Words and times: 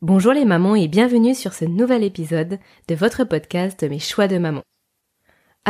Bonjour 0.00 0.32
les 0.32 0.44
mamans 0.44 0.76
et 0.76 0.86
bienvenue 0.86 1.34
sur 1.34 1.54
ce 1.54 1.64
nouvel 1.64 2.04
épisode 2.04 2.60
de 2.86 2.94
votre 2.94 3.24
podcast 3.24 3.82
Mes 3.82 3.98
choix 3.98 4.28
de 4.28 4.38
maman. 4.38 4.62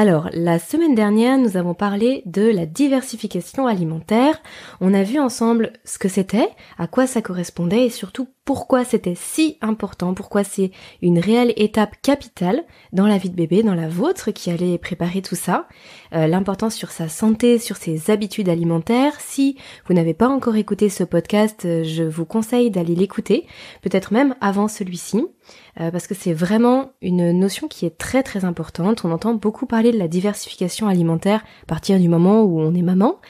Alors, 0.01 0.31
la 0.33 0.61
semaine 0.61 0.95
dernière, 0.95 1.39
nous 1.39 1.57
avons 1.57 1.75
parlé 1.75 2.23
de 2.25 2.43
la 2.43 2.67
diversification 2.67 3.67
alimentaire. 3.67 4.41
On 4.81 4.95
a 4.95 5.03
vu 5.03 5.19
ensemble 5.19 5.73
ce 5.85 5.99
que 5.99 6.09
c'était, 6.09 6.51
à 6.79 6.87
quoi 6.87 7.09
ça 7.09 7.21
correspondait 7.21 7.87
et 7.87 7.91
surtout 7.91 8.29
pourquoi 8.45 8.83
c'était 8.83 9.17
si 9.17 9.59
important, 9.61 10.15
pourquoi 10.15 10.43
c'est 10.43 10.71
une 11.03 11.19
réelle 11.19 11.53
étape 11.57 11.97
capitale 12.01 12.65
dans 12.95 13.07
la 13.07 13.19
vie 13.19 13.29
de 13.29 13.35
bébé, 13.35 13.63
dans 13.63 13.75
la 13.75 13.91
vôtre 13.91 14.31
qui 14.31 14.51
allait 14.51 14.79
préparer 14.79 15.21
tout 15.21 15.35
ça, 15.35 15.69
euh, 16.15 16.27
l'importance 16.29 16.75
sur 16.75 16.91
sa 16.91 17.09
santé, 17.09 17.59
sur 17.59 17.77
ses 17.77 18.11
habitudes 18.11 18.49
alimentaires. 18.49 19.21
Si 19.21 19.59
vous 19.87 19.95
n'avez 19.95 20.15
pas 20.15 20.29
encore 20.29 20.57
écouté 20.57 20.89
ce 20.89 21.05
podcast, 21.05 21.67
euh, 21.67 21.85
je 21.85 22.05
vous 22.05 22.25
conseille 22.25 22.71
d'aller 22.71 22.95
l'écouter, 22.95 23.47
peut-être 23.83 24.15
même 24.15 24.35
avant 24.41 24.69
celui-ci, 24.69 25.27
euh, 25.81 25.91
parce 25.91 26.07
que 26.07 26.15
c'est 26.15 26.33
vraiment 26.33 26.93
une 27.03 27.33
notion 27.33 27.69
qui 27.69 27.87
est 27.87 27.97
très 27.97 28.23
très 28.23 28.45
importante. 28.45 29.05
On 29.05 29.13
entend 29.13 29.35
beaucoup 29.35 29.67
parler 29.67 29.93
de 29.93 29.99
la 29.99 30.09
diversification 30.09 30.89
alimentaire 30.89 31.45
à 31.63 31.67
partir 31.67 31.99
du 31.99 32.09
moment 32.09 32.43
où 32.43 32.61
on 32.61 32.75
est 32.75 32.83
maman. 32.83 33.21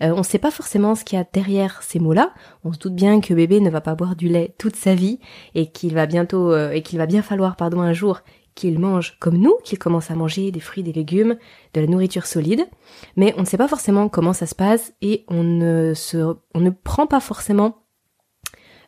on 0.00 0.18
ne 0.18 0.22
sait 0.22 0.38
pas 0.38 0.50
forcément 0.50 0.94
ce 0.94 1.04
qu'il 1.04 1.18
y 1.18 1.20
a 1.20 1.26
derrière 1.32 1.82
ces 1.82 1.98
mots-là. 1.98 2.32
On 2.64 2.72
se 2.72 2.78
doute 2.78 2.94
bien 2.94 3.20
que 3.20 3.34
bébé 3.34 3.60
ne 3.60 3.70
va 3.70 3.80
pas 3.80 3.94
boire 3.94 4.16
du 4.16 4.28
lait 4.28 4.54
toute 4.58 4.76
sa 4.76 4.94
vie 4.94 5.18
et 5.54 5.70
qu'il 5.70 5.94
va 5.94 6.06
bientôt 6.06 6.52
euh, 6.52 6.70
et 6.70 6.82
qu'il 6.82 6.98
va 6.98 7.06
bien 7.06 7.22
falloir 7.22 7.56
pardon 7.56 7.80
un 7.80 7.92
jour 7.92 8.20
qu'il 8.54 8.78
mange 8.78 9.16
comme 9.20 9.36
nous, 9.36 9.54
qu'il 9.64 9.78
commence 9.78 10.10
à 10.10 10.14
manger 10.14 10.50
des 10.50 10.60
fruits, 10.60 10.82
des 10.82 10.92
légumes, 10.92 11.36
de 11.74 11.80
la 11.80 11.86
nourriture 11.86 12.24
solide, 12.24 12.66
mais 13.14 13.34
on 13.36 13.42
ne 13.42 13.46
sait 13.46 13.58
pas 13.58 13.68
forcément 13.68 14.08
comment 14.08 14.32
ça 14.32 14.46
se 14.46 14.54
passe 14.54 14.94
et 15.02 15.24
on 15.28 15.42
ne 15.42 15.92
se, 15.94 16.34
on 16.54 16.60
ne 16.60 16.70
prend 16.70 17.06
pas 17.06 17.20
forcément 17.20 17.84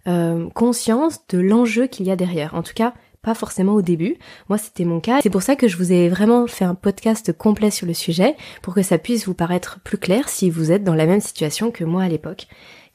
euh, 0.07 0.49
conscience 0.51 1.27
de 1.29 1.39
l'enjeu 1.39 1.87
qu'il 1.87 2.07
y 2.07 2.11
a 2.11 2.17
derrière. 2.17 2.55
En 2.55 2.63
tout 2.63 2.73
cas, 2.75 2.95
pas 3.23 3.35
forcément 3.35 3.75
au 3.75 3.83
début. 3.83 4.17
Moi, 4.49 4.59
c'était 4.59 4.85
mon 4.85 5.01
cas. 5.01 5.21
C'est 5.23 5.31
pour 5.31 5.43
ça 5.43 5.57
que 5.57 5.69
je 5.69 5.77
vous 5.77 5.93
ai 5.93 6.09
vraiment 6.09 6.47
fait 6.47 6.65
un 6.65 6.75
podcast 6.75 7.33
complet 7.33 7.71
sur 7.71 7.87
le 7.87 7.95
sujet, 7.95 8.37
pour 8.63 8.75
que 8.75 8.83
ça 8.83 8.99
puisse 8.99 9.27
vous 9.27 9.35
paraître 9.35 9.81
plus 9.81 9.99
clair 9.99 10.29
si 10.29 10.51
vous 10.51 10.73
êtes 10.73 10.85
dans 10.85 10.95
la 10.95 11.07
même 11.07 11.21
situation 11.21 11.71
que 11.71 11.85
moi 11.85 12.03
à 12.03 12.09
l'époque 12.09 12.47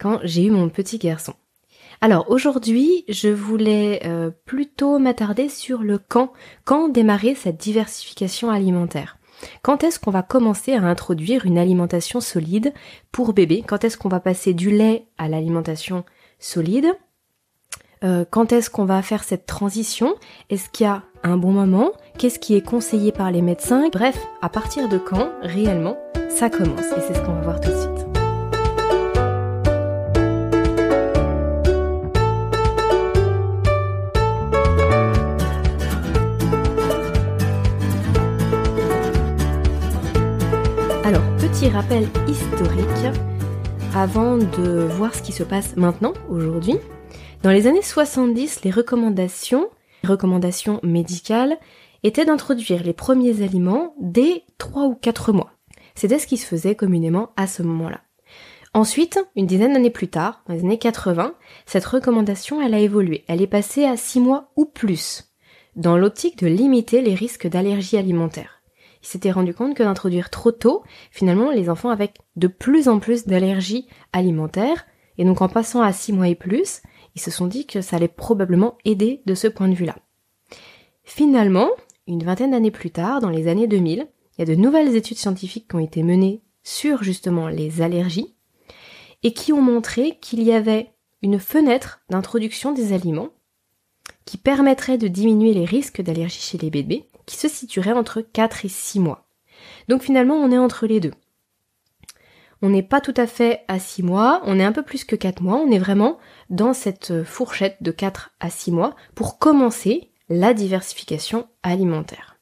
quand 0.03 0.19
j'ai 0.23 0.43
eu 0.43 0.51
mon 0.51 0.69
petit 0.69 0.97
garçon. 0.97 1.33
Alors 2.01 2.29
aujourd'hui, 2.29 3.05
je 3.07 3.29
voulais 3.29 4.01
euh, 4.05 4.31
plutôt 4.45 4.99
m'attarder 4.99 5.47
sur 5.47 5.81
le 5.81 5.97
quand. 5.97 6.33
Quand 6.65 6.89
démarrer 6.89 7.35
cette 7.35 7.57
diversification 7.57 8.49
alimentaire 8.49 9.17
Quand 9.61 9.83
est-ce 9.83 9.99
qu'on 9.99 10.11
va 10.11 10.21
commencer 10.21 10.73
à 10.73 10.81
introduire 10.81 11.45
une 11.45 11.57
alimentation 11.57 12.19
solide 12.19 12.73
pour 13.13 13.31
bébé? 13.31 13.63
Quand 13.65 13.85
est-ce 13.85 13.97
qu'on 13.97 14.09
va 14.09 14.19
passer 14.19 14.53
du 14.53 14.69
lait 14.71 15.07
à 15.17 15.29
l'alimentation 15.29 16.03
solide? 16.39 16.93
Euh, 18.03 18.25
Quand 18.29 18.51
est-ce 18.51 18.69
qu'on 18.69 18.85
va 18.85 19.01
faire 19.01 19.23
cette 19.23 19.45
transition? 19.45 20.15
Est-ce 20.49 20.69
qu'il 20.69 20.85
y 20.85 20.89
a 20.89 21.03
un 21.23 21.37
bon 21.37 21.51
moment? 21.51 21.91
Qu'est-ce 22.17 22.39
qui 22.39 22.55
est 22.55 22.61
conseillé 22.61 23.11
par 23.11 23.31
les 23.31 23.41
médecins? 23.41 23.89
Bref, 23.91 24.17
à 24.41 24.49
partir 24.49 24.89
de 24.89 24.97
quand 24.97 25.29
réellement 25.41 25.97
ça 26.29 26.49
commence? 26.49 26.85
Et 26.97 27.01
c'est 27.07 27.13
ce 27.13 27.21
qu'on 27.21 27.33
va 27.33 27.41
voir 27.41 27.61
tout 27.61 27.69
de 27.69 27.75
suite. 27.75 28.13
rappel 41.69 42.07
historique 42.27 43.19
avant 43.95 44.37
de 44.37 44.87
voir 44.97 45.13
ce 45.13 45.21
qui 45.21 45.31
se 45.31 45.43
passe 45.43 45.75
maintenant, 45.75 46.13
aujourd'hui. 46.29 46.77
Dans 47.43 47.51
les 47.51 47.67
années 47.67 47.81
70, 47.81 48.63
les 48.63 48.71
recommandations, 48.71 49.67
les 50.03 50.09
recommandations 50.09 50.79
médicales, 50.81 51.57
étaient 52.03 52.23
d'introduire 52.23 52.83
les 52.83 52.93
premiers 52.93 53.43
aliments 53.43 53.95
dès 53.99 54.43
3 54.59 54.83
ou 54.83 54.95
4 54.95 55.33
mois. 55.33 55.51
C'était 55.93 56.19
ce 56.19 56.27
qui 56.27 56.37
se 56.37 56.47
faisait 56.47 56.75
communément 56.75 57.31
à 57.35 57.45
ce 57.45 57.61
moment-là. 57.61 57.99
Ensuite, 58.73 59.19
une 59.35 59.45
dizaine 59.45 59.73
d'années 59.73 59.89
plus 59.89 60.07
tard, 60.07 60.41
dans 60.47 60.53
les 60.53 60.61
années 60.61 60.79
80, 60.79 61.35
cette 61.65 61.85
recommandation, 61.85 62.61
elle 62.61 62.73
a 62.73 62.79
évolué. 62.79 63.25
Elle 63.27 63.41
est 63.41 63.47
passée 63.47 63.83
à 63.83 63.97
6 63.97 64.21
mois 64.21 64.51
ou 64.55 64.63
plus, 64.63 65.33
dans 65.75 65.97
l'optique 65.97 66.39
de 66.39 66.47
limiter 66.47 67.01
les 67.01 67.13
risques 67.13 67.47
d'allergie 67.47 67.97
alimentaire 67.97 68.63
il 69.03 69.07
s'était 69.07 69.31
rendu 69.31 69.53
compte 69.53 69.75
que 69.75 69.83
d'introduire 69.83 70.29
trop 70.29 70.51
tôt, 70.51 70.81
finalement, 71.11 71.51
les 71.51 71.69
enfants 71.69 71.89
avaient 71.89 72.13
de 72.37 72.47
plus 72.47 72.87
en 72.87 72.99
plus 72.99 73.25
d'allergies 73.25 73.85
alimentaires, 74.13 74.85
et 75.17 75.25
donc 75.25 75.41
en 75.41 75.49
passant 75.49 75.81
à 75.81 75.91
6 75.91 76.13
mois 76.13 76.29
et 76.29 76.35
plus, 76.35 76.81
ils 77.15 77.21
se 77.21 77.31
sont 77.31 77.47
dit 77.47 77.65
que 77.65 77.81
ça 77.81 77.97
allait 77.97 78.07
probablement 78.07 78.77
aider 78.85 79.21
de 79.25 79.35
ce 79.35 79.47
point 79.47 79.67
de 79.67 79.75
vue-là. 79.75 79.95
Finalement, 81.03 81.69
une 82.07 82.23
vingtaine 82.23 82.51
d'années 82.51 82.71
plus 82.71 82.91
tard, 82.91 83.21
dans 83.21 83.29
les 83.29 83.47
années 83.47 83.67
2000, 83.67 84.07
il 84.37 84.39
y 84.39 84.41
a 84.41 84.55
de 84.55 84.59
nouvelles 84.59 84.95
études 84.95 85.17
scientifiques 85.17 85.67
qui 85.67 85.75
ont 85.75 85.79
été 85.79 86.03
menées 86.03 86.41
sur 86.63 87.03
justement 87.03 87.47
les 87.47 87.81
allergies, 87.81 88.33
et 89.23 89.33
qui 89.33 89.53
ont 89.53 89.61
montré 89.61 90.17
qu'il 90.19 90.43
y 90.43 90.51
avait 90.51 90.91
une 91.21 91.39
fenêtre 91.39 92.01
d'introduction 92.09 92.73
des 92.73 92.93
aliments 92.93 93.29
qui 94.25 94.37
permettrait 94.37 94.97
de 94.97 95.07
diminuer 95.07 95.53
les 95.53 95.65
risques 95.65 96.01
d'allergie 96.01 96.41
chez 96.41 96.57
les 96.57 96.69
bébés, 96.69 97.05
qui 97.25 97.37
se 97.37 97.47
situerait 97.47 97.93
entre 97.93 98.21
4 98.21 98.65
et 98.65 98.69
6 98.69 98.99
mois. 98.99 99.25
Donc 99.87 100.01
finalement, 100.01 100.35
on 100.35 100.51
est 100.51 100.57
entre 100.57 100.87
les 100.87 100.99
deux. 100.99 101.13
On 102.65 102.69
n'est 102.69 102.81
pas 102.81 103.01
tout 103.01 103.13
à 103.17 103.27
fait 103.27 103.65
à 103.67 103.77
6 103.77 104.03
mois, 104.03 104.41
on 104.45 104.57
est 104.57 104.63
un 104.63 104.71
peu 104.71 104.83
plus 104.83 105.03
que 105.03 105.17
4 105.17 105.41
mois, 105.41 105.57
on 105.57 105.69
est 105.69 105.79
vraiment 105.79 106.17
dans 106.49 106.71
cette 106.71 107.21
fourchette 107.25 107.75
de 107.81 107.91
4 107.91 108.31
à 108.39 108.49
6 108.49 108.71
mois 108.71 108.95
pour 109.15 109.37
commencer 109.37 110.11
la 110.29 110.53
diversification 110.53 111.49
alimentaire. 111.61 112.37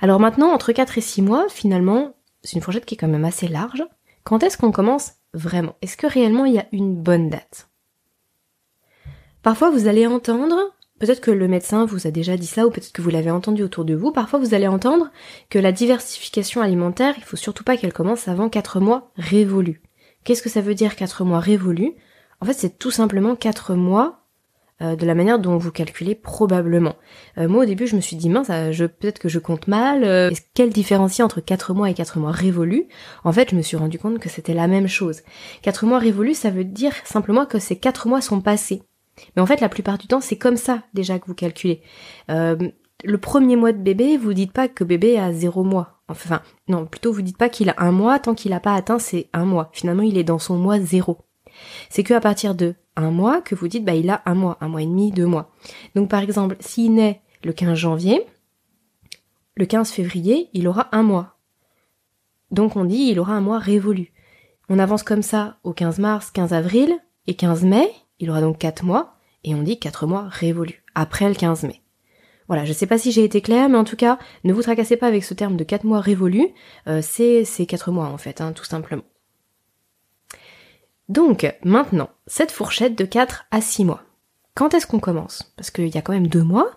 Alors 0.00 0.20
maintenant, 0.20 0.52
entre 0.52 0.70
4 0.70 0.98
et 0.98 1.00
6 1.00 1.20
mois, 1.22 1.46
finalement, 1.48 2.14
c'est 2.44 2.54
une 2.54 2.62
fourchette 2.62 2.84
qui 2.84 2.94
est 2.94 2.96
quand 2.96 3.08
même 3.08 3.24
assez 3.24 3.48
large. 3.48 3.84
Quand 4.22 4.44
est-ce 4.44 4.56
qu'on 4.56 4.70
commence 4.70 5.14
vraiment? 5.34 5.74
Est-ce 5.82 5.96
que 5.96 6.06
réellement 6.06 6.44
il 6.44 6.54
y 6.54 6.60
a 6.60 6.68
une 6.70 6.94
bonne 6.94 7.28
date? 7.28 7.68
Parfois 9.42 9.70
vous 9.70 9.88
allez 9.88 10.06
entendre 10.06 10.56
Peut-être 11.02 11.20
que 11.20 11.32
le 11.32 11.48
médecin 11.48 11.84
vous 11.84 12.06
a 12.06 12.12
déjà 12.12 12.36
dit 12.36 12.46
ça 12.46 12.64
ou 12.64 12.70
peut-être 12.70 12.92
que 12.92 13.02
vous 13.02 13.10
l'avez 13.10 13.32
entendu 13.32 13.64
autour 13.64 13.84
de 13.84 13.92
vous. 13.92 14.12
Parfois 14.12 14.38
vous 14.38 14.54
allez 14.54 14.68
entendre 14.68 15.10
que 15.50 15.58
la 15.58 15.72
diversification 15.72 16.62
alimentaire, 16.62 17.16
il 17.18 17.24
faut 17.24 17.36
surtout 17.36 17.64
pas 17.64 17.76
qu'elle 17.76 17.92
commence 17.92 18.28
avant 18.28 18.48
4 18.48 18.78
mois 18.78 19.10
révolus. 19.16 19.82
Qu'est-ce 20.22 20.42
que 20.42 20.48
ça 20.48 20.60
veut 20.60 20.76
dire 20.76 20.94
4 20.94 21.24
mois 21.24 21.40
révolus? 21.40 21.90
En 22.40 22.46
fait 22.46 22.52
c'est 22.52 22.78
tout 22.78 22.92
simplement 22.92 23.34
4 23.34 23.74
mois 23.74 24.20
euh, 24.80 24.94
de 24.94 25.04
la 25.04 25.16
manière 25.16 25.40
dont 25.40 25.56
vous 25.56 25.72
calculez 25.72 26.14
probablement. 26.14 26.94
Euh, 27.36 27.48
moi 27.48 27.64
au 27.64 27.66
début 27.66 27.88
je 27.88 27.96
me 27.96 28.00
suis 28.00 28.14
dit 28.14 28.28
mince, 28.28 28.52
je, 28.70 28.84
peut-être 28.84 29.18
que 29.18 29.28
je 29.28 29.40
compte 29.40 29.66
mal. 29.66 30.04
Euh, 30.04 30.30
quelle 30.54 30.70
différencie 30.70 31.24
entre 31.26 31.40
4 31.40 31.74
mois 31.74 31.90
et 31.90 31.94
4 31.94 32.20
mois 32.20 32.30
révolus? 32.30 32.86
En 33.24 33.32
fait 33.32 33.50
je 33.50 33.56
me 33.56 33.62
suis 33.62 33.76
rendu 33.76 33.98
compte 33.98 34.20
que 34.20 34.28
c'était 34.28 34.54
la 34.54 34.68
même 34.68 34.86
chose. 34.86 35.22
4 35.62 35.84
mois 35.84 35.98
révolus 35.98 36.34
ça 36.34 36.50
veut 36.50 36.62
dire 36.62 36.92
simplement 37.02 37.44
que 37.44 37.58
ces 37.58 37.74
4 37.74 38.06
mois 38.06 38.20
sont 38.20 38.40
passés. 38.40 38.84
Mais 39.36 39.42
en 39.42 39.46
fait, 39.46 39.60
la 39.60 39.68
plupart 39.68 39.98
du 39.98 40.06
temps, 40.06 40.20
c'est 40.20 40.38
comme 40.38 40.56
ça 40.56 40.82
déjà 40.94 41.18
que 41.18 41.26
vous 41.26 41.34
calculez. 41.34 41.82
Euh, 42.30 42.56
le 43.04 43.18
premier 43.18 43.56
mois 43.56 43.72
de 43.72 43.82
bébé, 43.82 44.16
vous 44.16 44.32
dites 44.32 44.52
pas 44.52 44.68
que 44.68 44.84
bébé 44.84 45.18
a 45.18 45.32
zéro 45.32 45.64
mois. 45.64 46.00
Enfin, 46.08 46.42
non, 46.68 46.86
plutôt 46.86 47.12
vous 47.12 47.22
dites 47.22 47.36
pas 47.36 47.48
qu'il 47.48 47.70
a 47.70 47.74
un 47.78 47.92
mois 47.92 48.18
tant 48.18 48.34
qu'il 48.34 48.50
n'a 48.52 48.60
pas 48.60 48.74
atteint 48.74 48.98
ses 48.98 49.28
un 49.32 49.44
mois. 49.44 49.70
Finalement, 49.72 50.02
il 50.02 50.18
est 50.18 50.24
dans 50.24 50.38
son 50.38 50.56
mois 50.56 50.80
zéro. 50.80 51.18
C'est 51.90 52.02
que 52.02 52.14
à 52.14 52.20
partir 52.20 52.54
de 52.54 52.74
un 52.96 53.10
mois 53.10 53.40
que 53.40 53.54
vous 53.54 53.68
dites, 53.68 53.84
bah, 53.84 53.94
il 53.94 54.10
a 54.10 54.22
un 54.26 54.34
mois, 54.34 54.58
un 54.60 54.68
mois 54.68 54.82
et 54.82 54.86
demi, 54.86 55.10
deux 55.10 55.26
mois. 55.26 55.50
Donc, 55.94 56.08
par 56.08 56.20
exemple, 56.20 56.56
s'il 56.60 56.94
naît 56.94 57.22
le 57.42 57.52
15 57.52 57.74
janvier, 57.74 58.26
le 59.56 59.66
15 59.66 59.90
février, 59.90 60.48
il 60.52 60.68
aura 60.68 60.88
un 60.92 61.02
mois. 61.02 61.38
Donc, 62.50 62.76
on 62.76 62.84
dit, 62.84 63.08
il 63.10 63.18
aura 63.18 63.34
un 63.34 63.40
mois 63.40 63.58
révolu. 63.58 64.12
On 64.68 64.78
avance 64.78 65.02
comme 65.02 65.22
ça 65.22 65.58
au 65.64 65.72
15 65.72 65.98
mars, 65.98 66.30
15 66.30 66.52
avril 66.52 66.94
et 67.26 67.34
15 67.34 67.64
mai, 67.64 67.90
il 68.22 68.30
aura 68.30 68.40
donc 68.40 68.58
4 68.58 68.84
mois, 68.84 69.16
et 69.42 69.52
on 69.56 69.62
dit 69.62 69.80
4 69.80 70.06
mois 70.06 70.28
révolus, 70.28 70.84
après 70.94 71.28
le 71.28 71.34
15 71.34 71.64
mai. 71.64 71.82
Voilà, 72.46 72.64
je 72.64 72.72
sais 72.72 72.86
pas 72.86 72.96
si 72.96 73.10
j'ai 73.10 73.24
été 73.24 73.40
claire, 73.40 73.68
mais 73.68 73.76
en 73.76 73.82
tout 73.82 73.96
cas, 73.96 74.16
ne 74.44 74.52
vous 74.52 74.62
tracassez 74.62 74.96
pas 74.96 75.08
avec 75.08 75.24
ce 75.24 75.34
terme 75.34 75.56
de 75.56 75.64
4 75.64 75.82
mois 75.82 76.00
révolus, 76.00 76.46
euh, 76.86 77.00
c'est 77.02 77.66
4 77.66 77.90
mois 77.90 78.06
en 78.06 78.18
fait, 78.18 78.40
hein, 78.40 78.52
tout 78.52 78.64
simplement. 78.64 79.02
Donc, 81.08 81.52
maintenant, 81.64 82.10
cette 82.28 82.52
fourchette 82.52 82.96
de 82.96 83.04
4 83.04 83.46
à 83.50 83.60
6 83.60 83.84
mois. 83.84 84.04
Quand 84.54 84.72
est-ce 84.72 84.86
qu'on 84.86 85.00
commence? 85.00 85.52
Parce 85.56 85.72
qu'il 85.72 85.88
y 85.88 85.98
a 85.98 86.02
quand 86.02 86.12
même 86.12 86.28
2 86.28 86.44
mois. 86.44 86.70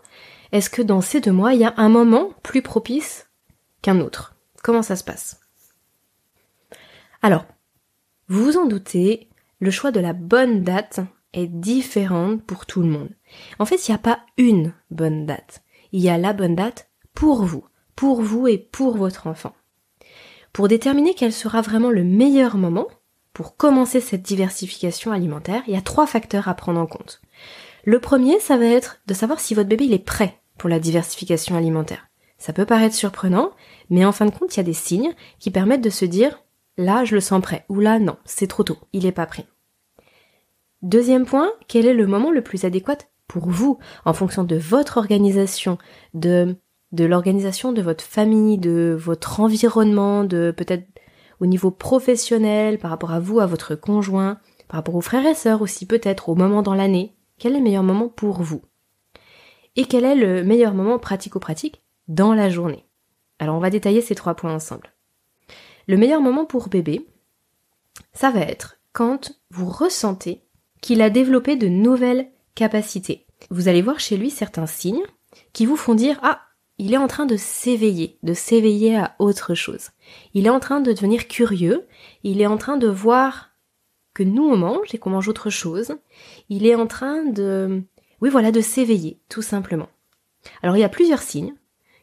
Est-ce 0.52 0.72
que 0.72 0.82
dans 0.82 1.02
ces 1.02 1.22
2 1.22 1.32
mois, 1.32 1.54
il 1.54 1.60
y 1.60 1.66
a 1.66 1.76
un 1.78 1.90
moment 1.90 2.32
plus 2.42 2.64
propice 2.64 3.30
qu'un 3.84 4.00
autre? 4.00 4.36
Comment 4.64 4.82
ça 4.82 4.96
se 4.96 5.04
passe? 5.04 5.40
Alors, 7.22 7.46
vous 8.30 8.44
vous 8.44 8.58
en 8.58 8.66
doutez, 8.66 9.30
le 9.60 9.70
choix 9.70 9.92
de 9.92 10.00
la 10.00 10.14
bonne 10.14 10.64
date 10.64 11.02
est 11.36 11.48
différente 11.48 12.42
pour 12.44 12.66
tout 12.66 12.82
le 12.82 12.90
monde. 12.90 13.10
En 13.60 13.66
fait, 13.66 13.88
il 13.88 13.92
n'y 13.92 13.96
a 13.96 14.00
pas 14.00 14.20
une 14.38 14.74
bonne 14.90 15.26
date. 15.26 15.64
Il 15.92 16.02
y 16.02 16.10
a 16.10 16.18
la 16.18 16.34
bonne 16.34 16.56
date 16.56 16.90
pour 17.14 17.44
vous, 17.44 17.64
pour 17.96 18.22
vous 18.22 18.48
et 18.48 18.58
pour 18.58 18.98
votre 18.98 19.28
enfant. 19.28 19.54
Pour 20.54 20.68
déterminer 20.68 21.14
quel 21.14 21.34
sera 21.34 21.62
vraiment 21.62 21.92
le 21.92 22.04
meilleur 22.04 22.58
moment 22.58 22.88
pour 23.34 23.58
commencer 23.58 24.00
cette 24.00 24.22
diversification 24.22 25.12
alimentaire, 25.12 25.62
il 25.68 25.74
y 25.74 25.78
a 25.78 25.82
trois 25.82 26.08
facteurs 26.08 26.48
à 26.48 26.54
prendre 26.54 26.80
en 26.80 26.88
compte. 26.88 27.22
Le 27.84 28.00
premier, 28.00 28.40
ça 28.40 28.56
va 28.56 28.66
être 28.66 29.02
de 29.08 29.14
savoir 29.14 29.42
si 29.42 29.54
votre 29.54 29.68
bébé 29.68 29.86
est 29.92 30.00
prêt 30.00 30.40
pour 30.58 30.70
la 30.70 30.80
diversification 30.80 31.58
alimentaire. 31.58 32.08
Ça 32.38 32.54
peut 32.54 32.66
paraître 32.66 32.96
surprenant, 32.96 33.52
mais 33.90 34.06
en 34.06 34.14
fin 34.14 34.26
de 34.26 34.32
compte, 34.32 34.56
il 34.56 34.58
y 34.58 34.62
a 34.62 34.64
des 34.64 34.74
signes 34.74 35.14
qui 35.40 35.52
permettent 35.52 35.84
de 35.84 35.90
se 35.90 36.06
dire 36.06 36.44
là, 36.78 37.04
je 37.04 37.16
le 37.16 37.22
sens 37.22 37.42
prêt, 37.42 37.66
ou 37.68 37.82
là, 37.82 38.00
non, 38.00 38.16
c'est 38.24 38.48
trop 38.48 38.64
tôt, 38.64 38.78
il 38.94 39.04
n'est 39.04 39.12
pas 39.12 39.26
prêt. 39.26 39.46
Deuxième 40.86 41.26
point, 41.26 41.52
quel 41.68 41.88
est 41.88 41.96
le 41.96 42.06
moment 42.06 42.30
le 42.30 42.44
plus 42.44 42.64
adéquat 42.64 43.00
pour 43.28 43.50
vous, 43.50 43.80
en 44.06 44.14
fonction 44.14 44.44
de 44.44 44.56
votre 44.56 44.98
organisation, 44.98 45.80
de, 46.14 46.58
l'organisation 46.96 47.72
de 47.72 47.82
votre 47.82 48.04
famille, 48.04 48.60
de 48.60 48.96
votre 48.96 49.40
environnement, 49.40 50.24
de 50.24 50.54
peut-être 50.56 50.86
au 51.40 51.48
niveau 51.48 51.72
professionnel, 51.72 52.78
par 52.78 52.92
rapport 52.92 53.14
à 53.14 53.20
vous, 53.20 53.40
à 53.40 53.48
votre 53.48 53.74
conjoint, 53.74 54.38
par 54.68 54.78
rapport 54.78 54.94
aux 54.94 55.02
frères 55.02 55.26
et 55.26 55.34
sœurs 55.34 55.64
aussi 55.64 55.88
peut-être, 55.88 56.30
au 56.30 56.36
moment 56.36 56.62
dans 56.62 56.76
l'année? 56.76 57.16
Quel 57.40 57.54
est 57.54 57.58
le 57.58 57.64
meilleur 57.64 57.82
moment 57.82 58.08
pour 58.08 58.44
vous? 58.44 58.62
Et 59.76 59.86
quel 59.86 60.06
est 60.06 60.14
le 60.14 60.44
meilleur 60.44 60.76
moment 60.76 61.00
pratico-pratique 61.00 61.82
dans 62.08 62.36
la 62.36 62.52
journée? 62.52 62.86
Alors 63.40 63.56
on 63.56 63.60
va 63.60 63.72
détailler 63.72 64.02
ces 64.02 64.14
trois 64.14 64.36
points 64.36 64.54
ensemble. 64.54 64.94
Le 65.88 65.98
meilleur 65.98 66.22
moment 66.22 66.46
pour 66.46 66.70
bébé, 66.70 67.08
ça 68.14 68.30
va 68.30 68.42
être 68.42 68.78
quand 68.94 69.34
vous 69.50 69.68
ressentez 69.68 70.45
qu'il 70.82 71.02
a 71.02 71.10
développé 71.10 71.56
de 71.56 71.68
nouvelles 71.68 72.30
capacités. 72.56 73.26
Vous 73.50 73.68
allez 73.68 73.82
voir 73.82 74.00
chez 74.00 74.18
lui 74.18 74.30
certains 74.30 74.68
signes 74.68 75.04
qui 75.54 75.66
vous 75.66 75.76
font 75.76 75.96
dire 75.96 76.20
ah 76.24 76.42
il 76.78 76.94
est 76.94 76.98
en 76.98 77.08
train 77.08 77.26
de 77.26 77.38
s'éveiller, 77.38 78.18
de 78.24 78.34
s'éveiller 78.34 78.98
à 78.98 79.16
autre 79.20 79.56
chose. 79.56 79.92
Il 80.34 80.46
est 80.46 80.50
en 80.50 80.60
train 80.60 80.82
de 80.82 80.92
devenir 80.92 81.28
curieux, 81.28 81.88
il 82.24 82.42
est 82.42 82.48
en 82.48 82.58
train 82.58 82.76
de 82.76 82.88
voir 82.88 83.52
que 84.14 84.24
nous 84.24 84.44
on 84.44 84.58
mange 84.58 84.94
et 84.94 84.98
qu'on 84.98 85.10
mange 85.12 85.30
autre 85.30 85.50
chose. 85.50 85.96
Il 86.50 86.66
est 86.66 86.76
en 86.76 86.88
train 86.88 87.24
de, 87.24 87.82
oui 88.22 88.30
voilà, 88.30 88.52
de 88.52 88.62
s'éveiller, 88.62 89.20
tout 89.30 89.42
simplement. 89.42 89.88
Alors 90.62 90.76
il 90.76 90.82
y 90.82 90.86
a 90.86 90.90
plusieurs 90.90 91.22
signes 91.22 91.56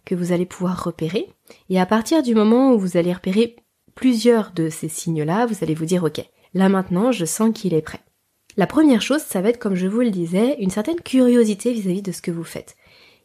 que 0.05 0.15
vous 0.15 0.33
allez 0.33 0.47
pouvoir 0.47 0.83
repérer, 0.83 1.29
et 1.69 1.81
à 1.81 1.87
partir 1.87 2.23
du 2.23 2.35
moment 2.35 2.73
où 2.73 2.79
vous 2.79 2.97
allez 2.97 3.13
repérer 3.13 3.57
plusieurs 3.95 4.53
de 4.53 4.69
ces 4.69 4.89
signes-là, 4.89 5.47
vous 5.47 5.63
allez 5.63 5.75
vous 5.75 5.85
dire 5.85 6.03
ok, 6.03 6.23
là 6.55 6.69
maintenant 6.69 7.13
je 7.13 7.25
sens 7.25 7.53
qu'il 7.55 7.75
est 7.75 7.83
prêt. 7.83 8.01
La 8.57 8.67
première 8.67 9.01
chose, 9.01 9.23
ça 9.23 9.41
va 9.41 9.49
être, 9.49 9.59
comme 9.59 9.75
je 9.75 9.87
vous 9.87 10.01
le 10.01 10.11
disais, 10.11 10.57
une 10.59 10.71
certaine 10.71 11.01
curiosité 11.01 11.73
vis-à-vis 11.73 12.03
de 12.03 12.13
ce 12.13 12.23
que 12.23 12.31
vous 12.31 12.45
faites. 12.45 12.77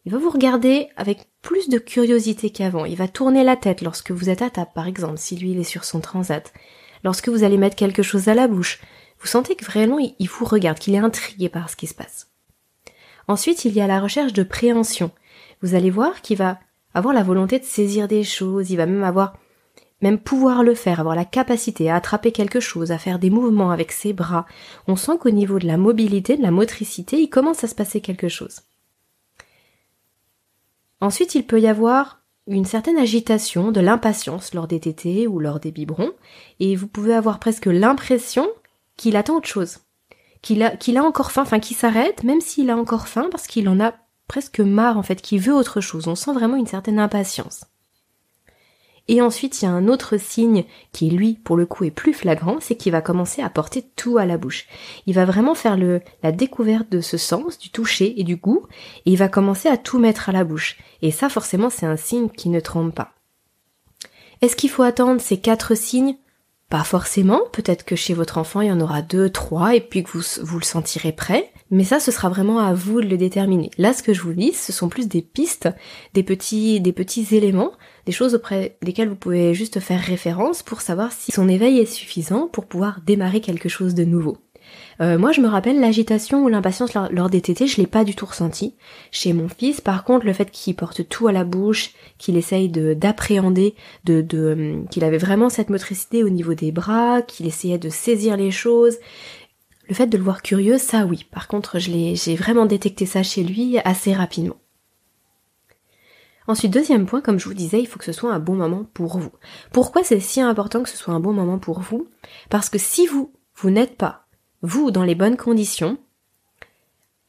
Il 0.05 0.11
va 0.13 0.19
vous 0.19 0.29
regarder 0.29 0.87
avec 0.95 1.27
plus 1.41 1.67
de 1.67 1.79
curiosité 1.79 2.49
qu'avant. 2.49 2.85
Il 2.85 2.95
va 2.95 3.09
tourner 3.09 3.43
la 3.43 3.57
tête 3.57 3.81
lorsque 3.81 4.11
vous 4.11 4.29
êtes 4.29 4.41
à 4.41 4.49
table, 4.49 4.71
par 4.73 4.87
exemple, 4.87 5.17
si 5.17 5.35
lui 5.35 5.51
il 5.51 5.59
est 5.59 5.65
sur 5.65 5.83
son 5.83 5.99
transat. 5.99 6.53
Lorsque 7.03 7.27
vous 7.27 7.43
allez 7.43 7.57
mettre 7.57 7.75
quelque 7.75 8.03
chose 8.03 8.29
à 8.29 8.33
la 8.33 8.47
bouche, 8.47 8.79
vous 9.19 9.27
sentez 9.27 9.55
que 9.55 9.65
vraiment 9.65 9.99
il 9.99 10.29
vous 10.29 10.45
regarde, 10.45 10.79
qu'il 10.79 10.95
est 10.95 10.99
intrigué 10.99 11.49
par 11.49 11.69
ce 11.69 11.75
qui 11.75 11.87
se 11.87 11.93
passe. 11.93 12.31
Ensuite, 13.27 13.65
il 13.65 13.73
y 13.73 13.81
a 13.81 13.87
la 13.87 13.99
recherche 13.99 14.31
de 14.31 14.43
préhension. 14.43 15.11
Vous 15.61 15.75
allez 15.75 15.89
voir 15.89 16.21
qu'il 16.21 16.37
va 16.37 16.59
avoir 16.93 17.13
la 17.13 17.23
volonté 17.23 17.59
de 17.59 17.65
saisir 17.65 18.07
des 18.07 18.23
choses, 18.23 18.71
il 18.71 18.77
va 18.77 18.85
même 18.85 19.03
avoir 19.03 19.37
même 20.01 20.19
pouvoir 20.19 20.63
le 20.63 20.75
faire, 20.75 20.99
avoir 20.99 21.15
la 21.15 21.25
capacité 21.25 21.89
à 21.89 21.95
attraper 21.95 22.31
quelque 22.31 22.59
chose, 22.59 22.91
à 22.91 22.97
faire 22.97 23.19
des 23.19 23.29
mouvements 23.29 23.71
avec 23.71 23.91
ses 23.91 24.13
bras. 24.13 24.45
On 24.87 24.95
sent 24.95 25.17
qu'au 25.19 25.31
niveau 25.31 25.59
de 25.59 25.67
la 25.67 25.77
mobilité, 25.77 26.37
de 26.37 26.43
la 26.43 26.51
motricité, 26.51 27.19
il 27.19 27.29
commence 27.29 27.63
à 27.63 27.67
se 27.67 27.75
passer 27.75 28.01
quelque 28.01 28.27
chose. 28.27 28.61
Ensuite, 31.01 31.35
il 31.35 31.45
peut 31.45 31.59
y 31.59 31.67
avoir 31.67 32.21
une 32.47 32.65
certaine 32.65 32.97
agitation, 32.97 33.71
de 33.71 33.81
l'impatience 33.81 34.53
lors 34.53 34.67
des 34.67 34.79
tétés 34.79 35.27
ou 35.27 35.39
lors 35.39 35.59
des 35.59 35.71
biberons, 35.71 36.13
et 36.59 36.75
vous 36.75 36.87
pouvez 36.87 37.13
avoir 37.13 37.39
presque 37.39 37.65
l'impression 37.65 38.47
qu'il 38.95 39.15
attend 39.15 39.35
autre 39.37 39.49
chose, 39.49 39.79
qu'il 40.41 40.77
qu'il 40.79 40.97
a 40.97 41.03
encore 41.03 41.31
faim, 41.31 41.41
enfin 41.41 41.59
qu'il 41.59 41.75
s'arrête, 41.75 42.23
même 42.23 42.41
s'il 42.41 42.69
a 42.69 42.77
encore 42.77 43.07
faim, 43.07 43.27
parce 43.31 43.47
qu'il 43.47 43.67
en 43.67 43.79
a 43.79 43.93
presque 44.27 44.59
marre 44.59 44.97
en 44.97 45.03
fait, 45.03 45.21
qu'il 45.21 45.41
veut 45.41 45.53
autre 45.53 45.81
chose. 45.81 46.07
On 46.07 46.15
sent 46.15 46.33
vraiment 46.33 46.55
une 46.55 46.67
certaine 46.67 46.99
impatience. 46.99 47.65
Et 49.09 49.21
ensuite, 49.21 49.61
il 49.61 49.65
y 49.65 49.67
a 49.67 49.71
un 49.71 49.87
autre 49.87 50.17
signe 50.17 50.65
qui, 50.91 51.09
lui, 51.09 51.35
pour 51.35 51.55
le 51.55 51.65
coup, 51.65 51.85
est 51.85 51.91
plus 51.91 52.13
flagrant, 52.13 52.57
c'est 52.59 52.75
qu'il 52.75 52.91
va 52.91 53.01
commencer 53.01 53.41
à 53.41 53.49
porter 53.49 53.83
tout 53.95 54.17
à 54.17 54.25
la 54.25 54.37
bouche. 54.37 54.67
Il 55.05 55.13
va 55.13 55.23
vraiment 55.23 55.55
faire 55.55 55.77
la 55.77 56.31
découverte 56.31 56.89
de 56.89 56.99
ce 56.99 57.17
sens, 57.17 57.57
du 57.57 57.69
toucher 57.69 58.19
et 58.19 58.23
du 58.23 58.35
goût, 58.35 58.65
et 59.05 59.11
il 59.11 59.17
va 59.17 59.29
commencer 59.29 59.69
à 59.69 59.77
tout 59.77 59.97
mettre 59.97 60.27
à 60.27 60.33
la 60.33 60.43
bouche. 60.43 60.77
Et 61.01 61.11
ça, 61.11 61.29
forcément, 61.29 61.69
c'est 61.69 61.85
un 61.85 61.97
signe 61.97 62.29
qui 62.29 62.49
ne 62.49 62.59
trompe 62.59 62.93
pas. 62.93 63.13
Est-ce 64.41 64.55
qu'il 64.55 64.69
faut 64.69 64.83
attendre 64.83 65.21
ces 65.21 65.37
quatre 65.37 65.75
signes? 65.75 66.17
Pas 66.69 66.83
forcément. 66.83 67.39
Peut-être 67.53 67.85
que 67.85 67.95
chez 67.95 68.13
votre 68.13 68.37
enfant, 68.37 68.59
il 68.59 68.67
y 68.67 68.71
en 68.71 68.81
aura 68.81 69.01
deux, 69.01 69.29
trois, 69.29 69.73
et 69.73 69.81
puis 69.81 70.03
que 70.03 70.11
vous, 70.11 70.23
vous 70.43 70.59
le 70.59 70.65
sentirez 70.65 71.13
prêt. 71.13 71.49
Mais 71.69 71.83
ça, 71.83 71.99
ce 71.99 72.11
sera 72.11 72.29
vraiment 72.29 72.59
à 72.59 72.73
vous 72.73 73.01
de 73.01 73.07
le 73.07 73.17
déterminer. 73.17 73.71
Là, 73.77 73.93
ce 73.93 74.03
que 74.03 74.13
je 74.13 74.21
vous 74.21 74.31
lis, 74.31 74.53
ce 74.53 74.71
sont 74.71 74.89
plus 74.89 75.07
des 75.07 75.21
pistes, 75.21 75.69
des 76.13 76.23
petits, 76.23 76.79
des 76.79 76.93
petits 76.93 77.35
éléments, 77.35 77.71
des 78.05 78.11
choses 78.11 78.35
auprès 78.35 78.77
desquelles 78.81 79.09
vous 79.09 79.15
pouvez 79.15 79.53
juste 79.53 79.79
faire 79.79 80.01
référence 80.01 80.63
pour 80.63 80.81
savoir 80.81 81.11
si 81.11 81.31
son 81.31 81.49
éveil 81.49 81.79
est 81.79 81.85
suffisant 81.85 82.47
pour 82.47 82.65
pouvoir 82.65 83.01
démarrer 83.05 83.41
quelque 83.41 83.69
chose 83.69 83.95
de 83.95 84.05
nouveau. 84.05 84.37
Euh, 85.01 85.17
moi, 85.17 85.31
je 85.31 85.41
me 85.41 85.47
rappelle 85.47 85.79
l'agitation 85.79 86.43
ou 86.43 86.47
l'impatience 86.47 86.93
lors, 86.93 87.29
des 87.29 87.41
tétés, 87.41 87.67
je 87.67 87.77
l'ai 87.77 87.87
pas 87.87 88.03
du 88.03 88.15
tout 88.15 88.25
ressenti. 88.25 88.75
Chez 89.11 89.33
mon 89.33 89.47
fils, 89.47 89.81
par 89.81 90.03
contre, 90.03 90.25
le 90.25 90.33
fait 90.33 90.49
qu'il 90.51 90.75
porte 90.75 91.07
tout 91.07 91.27
à 91.27 91.31
la 91.31 91.43
bouche, 91.43 91.91
qu'il 92.17 92.37
essaye 92.37 92.69
de 92.69 92.93
d'appréhender, 92.93 93.75
de, 94.05 94.21
de 94.21 94.37
euh, 94.37 94.81
qu'il 94.89 95.03
avait 95.03 95.17
vraiment 95.17 95.49
cette 95.49 95.69
motricité 95.69 96.23
au 96.23 96.29
niveau 96.29 96.53
des 96.53 96.71
bras, 96.71 97.21
qu'il 97.21 97.45
essayait 97.45 97.77
de 97.77 97.89
saisir 97.89 98.37
les 98.37 98.51
choses, 98.51 98.97
le 99.87 99.95
fait 99.95 100.07
de 100.07 100.17
le 100.17 100.23
voir 100.23 100.41
curieux, 100.41 100.77
ça 100.77 101.05
oui. 101.05 101.25
Par 101.31 101.47
contre, 101.47 101.79
j'ai 101.79 102.35
vraiment 102.35 102.65
détecté 102.65 103.05
ça 103.05 103.23
chez 103.23 103.43
lui 103.43 103.77
assez 103.79 104.13
rapidement. 104.13 104.57
Ensuite, 106.47 106.71
deuxième 106.71 107.05
point, 107.05 107.21
comme 107.21 107.39
je 107.39 107.45
vous 107.45 107.53
disais, 107.53 107.81
il 107.81 107.87
faut 107.87 107.99
que 107.99 108.05
ce 108.05 108.13
soit 108.13 108.33
un 108.33 108.39
bon 108.39 108.55
moment 108.55 108.85
pour 108.93 109.19
vous. 109.19 109.31
Pourquoi 109.73 110.03
c'est 110.03 110.21
si 110.21 110.39
important 110.39 110.81
que 110.81 110.89
ce 110.89 110.97
soit 110.97 111.13
un 111.13 111.19
bon 111.19 111.33
moment 111.33 111.59
pour 111.59 111.81
vous? 111.81 112.07
Parce 112.49 112.69
que 112.69 112.77
si 112.77 113.05
vous, 113.05 113.33
vous 113.55 113.69
n'êtes 113.69 113.97
pas, 113.97 114.27
vous, 114.61 114.91
dans 114.91 115.03
les 115.03 115.15
bonnes 115.15 115.35
conditions, 115.35 115.97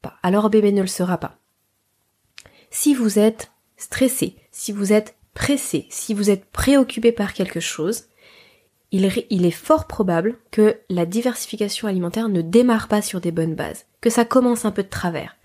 bah, 0.02 0.14
alors 0.22 0.50
bébé 0.50 0.70
ne 0.70 0.82
le 0.82 0.86
sera 0.86 1.18
pas. 1.18 1.38
Si 2.70 2.94
vous 2.94 3.18
êtes 3.18 3.50
stressé, 3.76 4.36
si 4.52 4.70
vous 4.70 4.92
êtes 4.92 5.16
pressé, 5.34 5.86
si 5.90 6.14
vous 6.14 6.30
êtes 6.30 6.44
préoccupé 6.44 7.10
par 7.10 7.32
quelque 7.32 7.60
chose, 7.60 8.07
il, 8.90 9.04
est 9.44 9.50
fort 9.50 9.86
probable 9.86 10.36
que 10.50 10.76
la 10.88 11.06
diversification 11.06 11.88
alimentaire 11.88 12.28
ne 12.28 12.42
démarre 12.42 12.88
pas 12.88 13.02
sur 13.02 13.20
des 13.20 13.32
bonnes 13.32 13.54
bases, 13.54 13.86
que 14.00 14.10
ça 14.10 14.24
commence 14.24 14.64
un 14.64 14.70
peu 14.70 14.82
de 14.82 14.88
travers. 14.88 15.36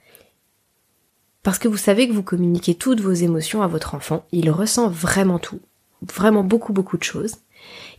Parce 1.43 1.59
que 1.59 1.67
vous 1.67 1.77
savez 1.77 2.07
que 2.07 2.13
vous 2.13 2.23
communiquez 2.23 2.75
toutes 2.75 3.01
vos 3.01 3.11
émotions 3.11 3.61
à 3.61 3.67
votre 3.67 3.95
enfant, 3.95 4.25
il 4.31 4.49
ressent 4.49 4.87
vraiment 4.87 5.39
tout, 5.39 5.59
vraiment 6.01 6.43
beaucoup 6.43 6.71
beaucoup 6.71 6.97
de 6.97 7.03
choses. 7.03 7.35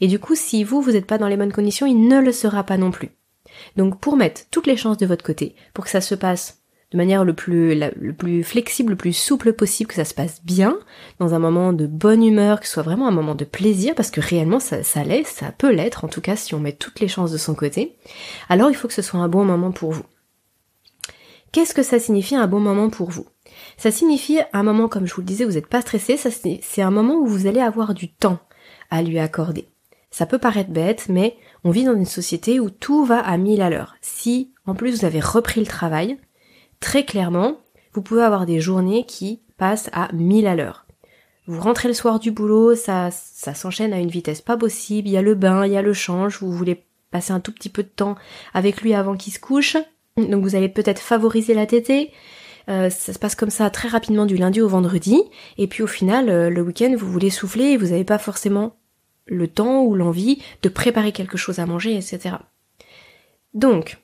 Et 0.01 0.09
du 0.09 0.19
coup, 0.19 0.35
si 0.35 0.65
vous, 0.65 0.81
vous 0.81 0.93
n'êtes 0.93 1.07
pas 1.07 1.19
dans 1.19 1.29
les 1.29 1.37
bonnes 1.37 1.53
conditions, 1.53 1.87
il 1.87 2.09
ne 2.09 2.21
le 2.21 2.33
sera 2.33 2.65
pas 2.65 2.79
non 2.79 2.91
plus. 2.91 3.11
Donc 3.77 4.01
pour 4.01 4.17
mettre 4.17 4.43
toutes 4.51 4.67
les 4.67 4.77
chances 4.77 4.99
de 4.99 5.07
votre 5.07 5.25
côté, 5.25 5.55
pour 5.75 5.85
que 5.85 5.91
ça 5.91 6.01
se 6.01 6.15
passe 6.15 6.63
de 6.95 6.97
manière 6.97 7.25
le 7.25 7.35
plus, 7.35 7.75
le 7.75 8.13
plus 8.13 8.45
flexible, 8.45 8.91
le 8.91 8.97
plus 8.97 9.13
souple 9.13 9.53
possible, 9.53 9.89
que 9.89 9.97
ça 9.97 10.05
se 10.05 10.15
passe 10.15 10.45
bien, 10.45 10.79
dans 11.19 11.35
un 11.35 11.41
moment 11.41 11.73
de 11.73 11.89
bonne 11.89 12.23
humeur, 12.23 12.61
que 12.61 12.67
ce 12.67 12.75
soit 12.75 12.85
vraiment 12.85 13.09
un 13.09 13.11
moment 13.11 13.35
de 13.35 13.45
plaisir, 13.45 13.97
parce 13.97 14.13
que 14.13 14.21
réellement 14.21 14.61
ça, 14.61 14.85
ça 14.85 15.03
l'est, 15.03 15.27
ça 15.27 15.51
peut 15.51 15.73
l'être, 15.73 16.05
en 16.05 16.09
tout 16.09 16.21
cas 16.21 16.37
si 16.37 16.55
on 16.55 16.61
met 16.61 16.73
toutes 16.73 17.01
les 17.01 17.09
chances 17.09 17.33
de 17.33 17.37
son 17.37 17.57
côté, 17.57 17.97
alors 18.49 18.71
il 18.71 18.77
faut 18.77 18.87
que 18.87 18.95
ce 18.95 19.03
soit 19.03 19.19
un 19.19 19.29
bon 19.29 19.45
moment 19.45 19.73
pour 19.73 19.91
vous. 19.91 20.05
Qu'est-ce 21.51 21.75
que 21.75 21.83
ça 21.83 21.99
signifie 21.99 22.37
un 22.37 22.47
bon 22.47 22.61
moment 22.61 22.91
pour 22.91 23.11
vous? 23.11 23.27
Ça 23.77 23.91
signifie 23.91 24.39
un 24.53 24.63
moment, 24.63 24.87
comme 24.87 25.07
je 25.07 25.15
vous 25.15 25.21
le 25.21 25.27
disais, 25.27 25.45
vous 25.45 25.55
n'êtes 25.55 25.67
pas 25.67 25.81
stressé, 25.81 26.17
c'est 26.17 26.83
un 26.83 26.91
moment 26.93 27.17
où 27.17 27.27
vous 27.27 27.49
allez 27.49 27.61
avoir 27.61 27.95
du 27.95 28.13
temps 28.13 28.39
à 28.91 29.03
lui 29.03 29.19
accorder. 29.19 29.67
Ça 30.13 30.27
peut 30.27 30.39
paraître 30.39 30.71
bête, 30.71 31.07
mais 31.09 31.37
on 31.65 31.73
vit 31.73 31.85
dans 31.85 31.97
une 31.97 32.07
société 32.07 32.61
où 32.61 32.71
tout 32.71 33.05
va 33.05 33.19
à 33.19 33.37
mille 33.37 33.63
à 33.63 33.71
l'heure. 33.71 33.97
Si, 34.01 34.53
en 34.65 34.77
plus, 34.77 34.99
vous 35.01 35.05
avez 35.05 35.19
repris 35.19 35.59
le 35.59 35.67
travail, 35.67 36.19
très 36.81 37.05
clairement, 37.05 37.59
vous 37.93 38.03
pouvez 38.03 38.23
avoir 38.23 38.47
des 38.47 38.61
journées 38.61 39.05
qui 39.07 39.41
passent 39.57 39.91
à 39.93 40.13
1000 40.13 40.47
à 40.47 40.55
l'heure. 40.55 40.87
Vous 41.47 41.61
rentrez 41.61 41.89
le 41.89 41.95
soir 41.95 42.19
du 42.19 42.31
boulot, 42.31 42.75
ça, 42.75 43.11
ça 43.11 43.55
s'enchaîne 43.55 43.93
à 43.93 43.99
une 43.99 44.09
vitesse 44.09 44.41
pas 44.41 44.57
possible, 44.57 45.09
il 45.09 45.13
y 45.13 45.17
a 45.17 45.23
le 45.23 45.35
bain, 45.35 45.67
il 45.67 45.73
y 45.73 45.77
a 45.77 45.83
le 45.83 45.93
change, 45.93 46.39
vous 46.39 46.51
voulez 46.51 46.85
passer 47.11 47.33
un 47.33 47.41
tout 47.41 47.53
petit 47.53 47.69
peu 47.69 47.83
de 47.83 47.89
temps 47.89 48.17
avec 48.55 48.81
lui 48.81 48.95
avant 48.95 49.17
qu'il 49.17 49.33
se 49.33 49.39
couche, 49.39 49.77
donc 50.17 50.43
vous 50.43 50.57
allez 50.57 50.71
peut-être 50.71 51.01
favoriser 51.01 51.53
la 51.53 51.67
tétée, 51.67 52.13
euh, 52.71 52.89
ça 52.89 53.13
se 53.13 53.19
passe 53.19 53.35
comme 53.35 53.51
ça 53.51 53.69
très 53.69 53.89
rapidement 53.89 54.25
du 54.25 54.37
lundi 54.37 54.63
au 54.63 54.69
vendredi, 54.69 55.21
et 55.59 55.67
puis 55.67 55.83
au 55.83 55.87
final, 55.87 56.31
euh, 56.31 56.49
le 56.49 56.63
week-end, 56.63 56.95
vous 56.97 57.11
voulez 57.11 57.31
souffler 57.31 57.73
et 57.73 57.77
vous 57.77 57.89
n'avez 57.89 58.05
pas 58.05 58.19
forcément 58.19 58.77
le 59.27 59.49
temps 59.49 59.83
ou 59.83 59.95
l'envie 59.95 60.43
de 60.63 60.69
préparer 60.69 61.13
quelque 61.13 61.37
chose 61.37 61.59
à 61.59 61.67
manger, 61.67 61.95
etc. 61.95 62.37
Donc, 63.53 63.99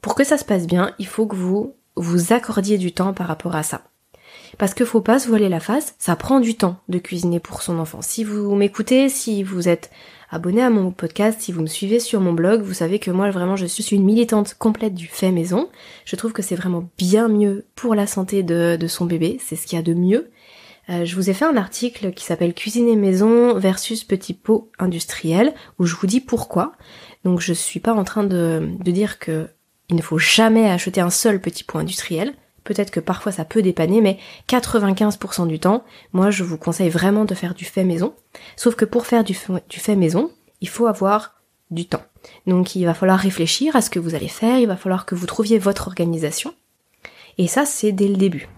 pour 0.00 0.14
que 0.14 0.24
ça 0.24 0.36
se 0.36 0.44
passe 0.44 0.66
bien, 0.66 0.94
il 0.98 1.06
faut 1.06 1.26
que 1.26 1.36
vous 1.36 1.76
vous 1.96 2.32
accordiez 2.32 2.78
du 2.78 2.92
temps 2.92 3.12
par 3.12 3.26
rapport 3.26 3.56
à 3.56 3.62
ça. 3.62 3.82
Parce 4.58 4.74
que 4.74 4.84
faut 4.84 5.00
pas 5.00 5.18
se 5.18 5.28
voiler 5.28 5.48
la 5.48 5.60
face, 5.60 5.94
ça 5.98 6.16
prend 6.16 6.40
du 6.40 6.54
temps 6.56 6.76
de 6.88 6.98
cuisiner 6.98 7.40
pour 7.40 7.62
son 7.62 7.78
enfant. 7.78 8.02
Si 8.02 8.24
vous 8.24 8.54
m'écoutez, 8.54 9.08
si 9.08 9.42
vous 9.42 9.68
êtes 9.68 9.90
abonné 10.30 10.62
à 10.62 10.70
mon 10.70 10.90
podcast, 10.90 11.40
si 11.40 11.52
vous 11.52 11.62
me 11.62 11.66
suivez 11.66 12.00
sur 12.00 12.20
mon 12.20 12.32
blog, 12.32 12.62
vous 12.62 12.74
savez 12.74 12.98
que 12.98 13.10
moi 13.10 13.30
vraiment 13.30 13.56
je 13.56 13.66
suis 13.66 13.94
une 13.94 14.04
militante 14.04 14.54
complète 14.54 14.94
du 14.94 15.06
fait 15.06 15.30
maison. 15.30 15.68
Je 16.04 16.16
trouve 16.16 16.32
que 16.32 16.42
c'est 16.42 16.54
vraiment 16.54 16.88
bien 16.98 17.28
mieux 17.28 17.66
pour 17.74 17.94
la 17.94 18.06
santé 18.06 18.42
de, 18.42 18.86
son 18.88 19.06
bébé, 19.06 19.38
c'est 19.40 19.56
ce 19.56 19.66
qu'il 19.66 19.76
y 19.76 19.80
a 19.80 19.84
de 19.84 19.94
mieux. 19.94 20.30
Euh, 20.90 21.04
je 21.04 21.14
vous 21.14 21.30
ai 21.30 21.34
fait 21.34 21.44
un 21.44 21.56
article 21.56 22.12
qui 22.12 22.24
s'appelle 22.24 22.54
Cuisiner 22.54 22.96
maison 22.96 23.56
versus 23.56 24.02
petit 24.02 24.34
pot 24.34 24.70
industriel 24.78 25.54
où 25.78 25.86
je 25.86 25.94
vous 25.94 26.06
dis 26.06 26.20
pourquoi. 26.20 26.72
Donc 27.24 27.40
je 27.40 27.52
suis 27.52 27.78
pas 27.78 27.92
en 27.92 28.02
train 28.02 28.24
de, 28.24 28.68
de 28.80 28.90
dire 28.90 29.18
que 29.18 29.48
il 29.88 29.96
ne 29.96 30.02
faut 30.02 30.18
jamais 30.18 30.70
acheter 30.70 31.00
un 31.00 31.10
seul 31.10 31.40
petit 31.40 31.64
pot 31.64 31.78
industriel. 31.78 32.34
Peut-être 32.64 32.90
que 32.90 33.00
parfois 33.00 33.32
ça 33.32 33.44
peut 33.44 33.62
dépanner, 33.62 34.00
mais 34.00 34.18
95% 34.48 35.48
du 35.48 35.58
temps, 35.58 35.84
moi 36.12 36.30
je 36.30 36.44
vous 36.44 36.58
conseille 36.58 36.90
vraiment 36.90 37.24
de 37.24 37.34
faire 37.34 37.54
du 37.54 37.64
fait 37.64 37.84
maison. 37.84 38.14
Sauf 38.56 38.76
que 38.76 38.84
pour 38.84 39.06
faire 39.06 39.24
du 39.24 39.34
fait, 39.34 39.96
maison, 39.96 40.30
il 40.60 40.68
faut 40.68 40.86
avoir 40.86 41.42
du 41.70 41.86
temps. 41.86 42.02
Donc 42.46 42.76
il 42.76 42.84
va 42.84 42.94
falloir 42.94 43.18
réfléchir 43.18 43.74
à 43.74 43.80
ce 43.80 43.90
que 43.90 43.98
vous 43.98 44.14
allez 44.14 44.28
faire, 44.28 44.58
il 44.58 44.68
va 44.68 44.76
falloir 44.76 45.06
que 45.06 45.16
vous 45.16 45.26
trouviez 45.26 45.58
votre 45.58 45.88
organisation. 45.88 46.54
Et 47.38 47.48
ça, 47.48 47.64
c'est 47.64 47.92
dès 47.92 48.08
le 48.08 48.16
début. 48.16 48.48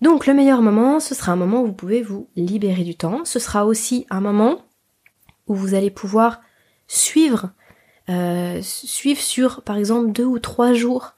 Donc 0.00 0.26
le 0.26 0.34
meilleur 0.34 0.62
moment, 0.62 1.00
ce 1.00 1.14
sera 1.14 1.32
un 1.32 1.36
moment 1.36 1.62
où 1.62 1.66
vous 1.66 1.72
pouvez 1.72 2.02
vous 2.02 2.28
libérer 2.36 2.84
du 2.84 2.96
temps. 2.96 3.24
Ce 3.24 3.38
sera 3.38 3.66
aussi 3.66 4.06
un 4.10 4.20
moment 4.20 4.62
où 5.46 5.54
vous 5.54 5.74
allez 5.74 5.90
pouvoir 5.90 6.40
suivre, 6.88 7.50
euh, 8.08 8.60
sur 8.62 9.62
par 9.62 9.76
exemple 9.76 10.12
deux 10.12 10.24
ou 10.24 10.38
trois 10.38 10.72
jours 10.72 11.12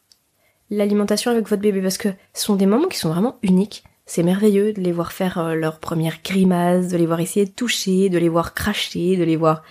l'alimentation 0.70 1.30
avec 1.30 1.48
votre 1.48 1.62
bébé 1.62 1.80
parce 1.80 1.98
que 1.98 2.08
ce 2.32 2.44
sont 2.44 2.56
des 2.56 2.66
moments 2.66 2.88
qui 2.88 2.98
sont 2.98 3.10
vraiment 3.10 3.38
uniques. 3.42 3.84
C'est 4.06 4.22
merveilleux 4.22 4.72
de 4.72 4.80
les 4.80 4.92
voir 4.92 5.12
faire 5.12 5.38
euh, 5.38 5.54
leurs 5.54 5.78
premières 5.78 6.18
grimaces, 6.22 6.88
de 6.88 6.96
les 6.96 7.06
voir 7.06 7.20
essayer 7.20 7.46
de 7.46 7.50
toucher, 7.50 8.08
de 8.08 8.18
les 8.18 8.28
voir 8.28 8.54
cracher, 8.54 9.16
de 9.16 9.24
les 9.24 9.36
voir 9.36 9.62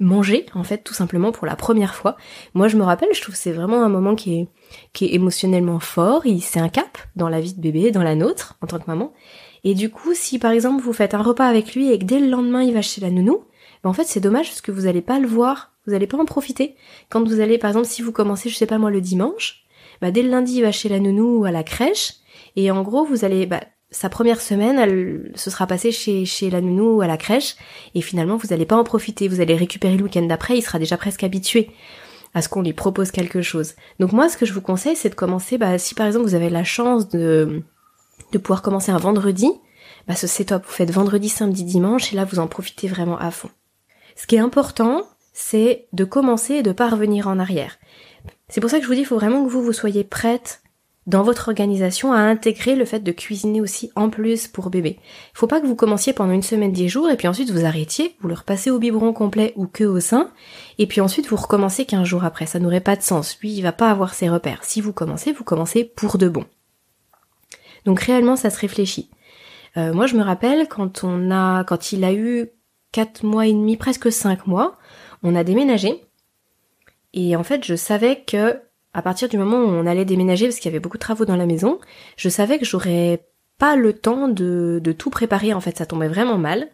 manger 0.00 0.46
en 0.54 0.62
fait 0.62 0.78
tout 0.84 0.94
simplement 0.94 1.32
pour 1.32 1.46
la 1.46 1.56
première 1.56 1.94
fois. 1.94 2.16
Moi 2.54 2.68
je 2.68 2.76
me 2.76 2.82
rappelle, 2.82 3.08
je 3.12 3.22
trouve 3.22 3.34
que 3.34 3.40
c'est 3.40 3.52
vraiment 3.52 3.82
un 3.82 3.88
moment 3.88 4.14
qui 4.14 4.38
est 4.38 4.48
qui 4.92 5.06
est 5.06 5.14
émotionnellement 5.14 5.80
fort, 5.80 6.22
c'est 6.40 6.60
un 6.60 6.68
cap 6.68 6.98
dans 7.16 7.28
la 7.28 7.40
vie 7.40 7.54
de 7.54 7.60
bébé, 7.60 7.90
dans 7.90 8.02
la 8.02 8.14
nôtre 8.14 8.56
en 8.60 8.66
tant 8.66 8.78
que 8.78 8.86
maman. 8.86 9.12
Et 9.64 9.74
du 9.74 9.90
coup, 9.90 10.14
si 10.14 10.38
par 10.38 10.52
exemple 10.52 10.82
vous 10.82 10.92
faites 10.92 11.14
un 11.14 11.22
repas 11.22 11.46
avec 11.46 11.74
lui 11.74 11.90
et 11.90 11.98
que 11.98 12.04
dès 12.04 12.20
le 12.20 12.28
lendemain 12.28 12.62
il 12.62 12.74
va 12.74 12.82
chez 12.82 13.00
la 13.00 13.10
nounou, 13.10 13.44
ben 13.82 13.90
en 13.90 13.92
fait 13.92 14.04
c'est 14.04 14.20
dommage 14.20 14.48
parce 14.48 14.60
que 14.60 14.70
vous 14.70 14.86
allez 14.86 15.02
pas 15.02 15.18
le 15.18 15.26
voir, 15.26 15.72
vous 15.88 15.94
allez 15.94 16.06
pas 16.06 16.18
en 16.18 16.24
profiter. 16.24 16.76
Quand 17.08 17.26
vous 17.26 17.40
allez 17.40 17.58
par 17.58 17.70
exemple 17.70 17.86
si 17.86 18.02
vous 18.02 18.12
commencez 18.12 18.48
je 18.48 18.56
sais 18.56 18.66
pas 18.66 18.78
moi 18.78 18.90
le 18.90 19.00
dimanche, 19.00 19.64
bah, 20.00 20.10
dès 20.10 20.22
le 20.22 20.30
lundi, 20.30 20.56
il 20.56 20.62
va 20.62 20.72
chez 20.72 20.88
la 20.88 21.00
nounou 21.00 21.40
ou 21.40 21.44
à 21.44 21.50
la 21.50 21.62
crèche. 21.62 22.14
Et 22.56 22.70
en 22.70 22.82
gros, 22.82 23.04
vous 23.04 23.24
allez, 23.24 23.46
bah, 23.46 23.60
sa 23.90 24.08
première 24.08 24.40
semaine, 24.40 24.78
elle 24.78 25.32
se 25.34 25.50
sera 25.50 25.66
passée 25.66 25.92
chez, 25.92 26.24
chez 26.24 26.50
la 26.50 26.60
nounou 26.60 26.96
ou 26.96 27.00
à 27.02 27.06
la 27.06 27.16
crèche. 27.16 27.56
Et 27.94 28.00
finalement, 28.00 28.36
vous 28.36 28.48
n'allez 28.48 28.66
pas 28.66 28.76
en 28.76 28.84
profiter. 28.84 29.28
Vous 29.28 29.40
allez 29.40 29.56
récupérer 29.56 29.96
le 29.96 30.04
week-end 30.04 30.22
d'après. 30.22 30.58
Il 30.58 30.62
sera 30.62 30.78
déjà 30.78 30.96
presque 30.96 31.24
habitué 31.24 31.70
à 32.34 32.42
ce 32.42 32.48
qu'on 32.48 32.62
lui 32.62 32.72
propose 32.72 33.10
quelque 33.10 33.42
chose. 33.42 33.74
Donc 33.98 34.12
moi, 34.12 34.28
ce 34.28 34.36
que 34.36 34.46
je 34.46 34.52
vous 34.52 34.60
conseille, 34.60 34.96
c'est 34.96 35.08
de 35.08 35.14
commencer, 35.14 35.58
bah, 35.58 35.78
si 35.78 35.94
par 35.94 36.06
exemple 36.06 36.26
vous 36.26 36.34
avez 36.34 36.50
la 36.50 36.64
chance 36.64 37.08
de, 37.08 37.62
de 38.32 38.38
pouvoir 38.38 38.62
commencer 38.62 38.92
un 38.92 38.98
vendredi, 38.98 39.50
bah, 40.06 40.14
c'est 40.14 40.44
top. 40.44 40.64
Vous 40.66 40.72
faites 40.72 40.90
vendredi, 40.90 41.28
samedi, 41.28 41.64
dimanche, 41.64 42.12
et 42.12 42.16
là, 42.16 42.24
vous 42.24 42.38
en 42.38 42.46
profitez 42.46 42.86
vraiment 42.86 43.18
à 43.18 43.30
fond. 43.30 43.50
Ce 44.14 44.26
qui 44.26 44.36
est 44.36 44.40
important, 44.40 45.04
c'est 45.38 45.86
de 45.92 46.02
commencer 46.02 46.54
et 46.54 46.62
de 46.64 46.72
pas 46.72 46.88
revenir 46.88 47.28
en 47.28 47.38
arrière. 47.38 47.78
C'est 48.48 48.60
pour 48.60 48.70
ça 48.70 48.78
que 48.78 48.82
je 48.82 48.88
vous 48.88 48.94
dis, 48.94 49.02
il 49.02 49.06
faut 49.06 49.18
vraiment 49.18 49.44
que 49.44 49.48
vous, 49.48 49.62
vous 49.62 49.72
soyez 49.72 50.02
prête 50.02 50.62
dans 51.06 51.22
votre 51.22 51.46
organisation 51.46 52.12
à 52.12 52.18
intégrer 52.18 52.74
le 52.74 52.84
fait 52.84 52.98
de 52.98 53.12
cuisiner 53.12 53.60
aussi 53.60 53.92
en 53.94 54.10
plus 54.10 54.48
pour 54.48 54.68
bébé. 54.68 54.98
Il 55.00 55.38
faut 55.38 55.46
pas 55.46 55.60
que 55.60 55.66
vous 55.66 55.76
commenciez 55.76 56.12
pendant 56.12 56.32
une 56.32 56.42
semaine, 56.42 56.72
dix 56.72 56.88
jours, 56.88 57.08
et 57.08 57.16
puis 57.16 57.28
ensuite 57.28 57.50
vous 57.50 57.64
arrêtiez, 57.64 58.16
vous 58.20 58.26
le 58.26 58.34
repassez 58.34 58.70
au 58.70 58.80
biberon 58.80 59.12
complet 59.12 59.52
ou 59.54 59.68
que 59.68 59.84
au 59.84 60.00
sein, 60.00 60.32
et 60.78 60.88
puis 60.88 61.00
ensuite 61.00 61.28
vous 61.28 61.36
recommencez 61.36 61.84
quinze 61.84 62.06
jours 62.06 62.24
après. 62.24 62.46
Ça 62.46 62.58
n'aurait 62.58 62.80
pas 62.80 62.96
de 62.96 63.02
sens. 63.02 63.38
Lui, 63.40 63.52
il 63.52 63.62
va 63.62 63.72
pas 63.72 63.92
avoir 63.92 64.14
ses 64.14 64.28
repères. 64.28 64.64
Si 64.64 64.80
vous 64.80 64.92
commencez, 64.92 65.32
vous 65.32 65.44
commencez 65.44 65.84
pour 65.84 66.18
de 66.18 66.28
bon. 66.28 66.46
Donc 67.84 68.00
réellement, 68.00 68.34
ça 68.34 68.50
se 68.50 68.58
réfléchit. 68.58 69.08
Euh, 69.76 69.94
moi, 69.94 70.08
je 70.08 70.16
me 70.16 70.22
rappelle 70.22 70.66
quand 70.66 71.04
on 71.04 71.30
a, 71.30 71.62
quand 71.62 71.92
il 71.92 72.02
a 72.02 72.12
eu 72.12 72.50
quatre 72.90 73.22
mois 73.22 73.46
et 73.46 73.52
demi, 73.52 73.76
presque 73.76 74.10
cinq 74.10 74.46
mois, 74.46 74.76
on 75.22 75.34
a 75.34 75.44
déménagé. 75.44 76.02
Et 77.12 77.36
en 77.36 77.42
fait, 77.42 77.64
je 77.64 77.74
savais 77.74 78.22
que 78.26 78.60
à 78.94 79.02
partir 79.02 79.28
du 79.28 79.38
moment 79.38 79.58
où 79.58 79.68
on 79.68 79.86
allait 79.86 80.04
déménager, 80.04 80.46
parce 80.46 80.56
qu'il 80.56 80.70
y 80.70 80.74
avait 80.74 80.80
beaucoup 80.80 80.96
de 80.96 81.02
travaux 81.02 81.24
dans 81.24 81.36
la 81.36 81.46
maison, 81.46 81.78
je 82.16 82.28
savais 82.28 82.58
que 82.58 82.64
j'aurais 82.64 83.26
pas 83.58 83.76
le 83.76 83.92
temps 83.92 84.28
de, 84.28 84.80
de 84.82 84.92
tout 84.92 85.10
préparer. 85.10 85.52
En 85.52 85.60
fait, 85.60 85.76
ça 85.76 85.86
tombait 85.86 86.08
vraiment 86.08 86.38
mal. 86.38 86.68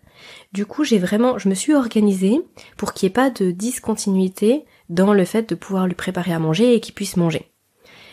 Du 0.53 0.65
coup, 0.65 0.85
j'ai 0.85 0.99
vraiment, 0.99 1.39
je 1.39 1.49
me 1.49 1.55
suis 1.55 1.75
organisée 1.75 2.41
pour 2.77 2.93
qu'il 2.93 3.07
n'y 3.07 3.11
ait 3.11 3.15
pas 3.15 3.31
de 3.31 3.51
discontinuité 3.51 4.65
dans 4.89 5.13
le 5.13 5.25
fait 5.25 5.49
de 5.49 5.55
pouvoir 5.55 5.87
lui 5.87 5.95
préparer 5.95 6.33
à 6.33 6.39
manger 6.39 6.75
et 6.75 6.81
qu'il 6.81 6.95
puisse 6.95 7.17
manger. 7.17 7.51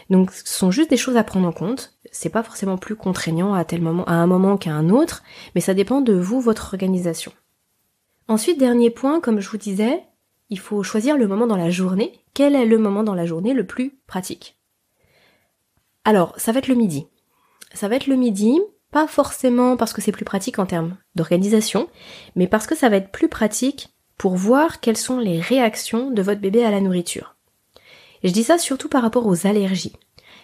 Donc, 0.10 0.32
ce 0.32 0.58
sont 0.58 0.72
juste 0.72 0.90
des 0.90 0.98
choses 0.98 1.16
à 1.18 1.24
prendre 1.24 1.48
en 1.48 1.54
compte. 1.54 1.94
C'est 2.12 2.30
pas 2.30 2.44
forcément 2.44 2.78
plus 2.78 2.96
contraignant 2.96 3.54
à 3.54 3.64
tel 3.64 3.82
moment, 3.82 4.04
à 4.06 4.14
un 4.14 4.28
moment 4.28 4.58
qu'à 4.58 4.74
un 4.74 4.90
autre, 4.90 5.24
mais 5.56 5.62
ça 5.62 5.74
dépend 5.74 6.02
de 6.02 6.14
vous, 6.14 6.42
votre 6.42 6.74
organisation. 6.74 7.32
Ensuite, 8.28 8.60
dernier 8.60 8.90
point, 8.90 9.22
comme 9.22 9.40
je 9.40 9.50
vous 9.50 9.58
disais, 9.58 10.04
il 10.52 10.60
faut 10.60 10.84
choisir 10.84 11.18
le 11.18 11.28
moment 11.28 11.48
dans 11.48 11.58
la 11.58 11.72
journée. 11.72 12.14
Quel 12.34 12.56
est 12.56 12.66
le 12.66 12.78
moment 12.78 13.04
dans 13.04 13.16
la 13.16 13.26
journée 13.26 13.54
le 13.54 13.66
plus 13.66 13.98
pratique? 14.06 14.58
Alors, 16.04 16.34
ça 16.38 16.52
va 16.52 16.60
être 16.60 16.68
le 16.68 16.76
midi. 16.76 17.08
Ça 17.74 17.88
va 17.88 17.96
être 17.96 18.08
le 18.08 18.18
midi, 18.18 18.60
pas 18.92 19.08
forcément 19.08 19.78
parce 19.78 19.94
que 19.94 20.02
c'est 20.02 20.12
plus 20.12 20.26
pratique 20.26 20.60
en 20.60 20.66
termes 20.66 20.98
d'organisation, 21.16 21.88
mais 22.36 22.48
parce 22.48 22.68
que 22.68 22.76
ça 22.76 22.90
va 22.90 22.98
être 22.98 23.12
plus 23.12 23.30
pratique 23.30 23.90
pour 24.18 24.36
voir 24.36 24.82
quelles 24.82 24.98
sont 24.98 25.20
les 25.20 25.40
réactions 25.40 26.12
de 26.12 26.22
votre 26.22 26.42
bébé 26.42 26.66
à 26.66 26.72
la 26.72 26.82
nourriture. 26.82 27.38
Je 28.24 28.32
dis 28.32 28.44
ça 28.44 28.58
surtout 28.58 28.90
par 28.90 29.02
rapport 29.02 29.26
aux 29.26 29.48
allergies. 29.48 29.96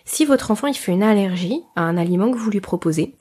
Si 0.06 0.24
votre 0.24 0.52
enfant 0.52 0.68
il 0.68 0.74
fait 0.74 0.94
une 0.94 1.04
allergie 1.04 1.62
à 1.76 1.82
un 1.82 1.98
aliment 1.98 2.32
que 2.32 2.38
vous 2.38 2.50
lui 2.50 2.62
proposez, 2.62 3.16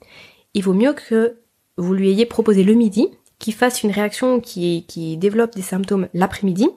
il 0.53 0.63
vaut 0.63 0.73
mieux 0.73 0.93
que 0.93 1.37
vous 1.75 1.93
lui 1.93 2.09
ayez 2.09 2.25
proposé 2.25 2.63
le 2.63 2.73
midi 2.73 3.09
qui 3.39 3.51
fasse 3.51 3.83
une 3.83 3.91
réaction 3.91 4.39
qui, 4.39 4.85
qui 4.87 5.17
développe 5.17 5.55
des 5.55 5.61
symptômes 5.61 6.07
l'après-midi, 6.13 6.69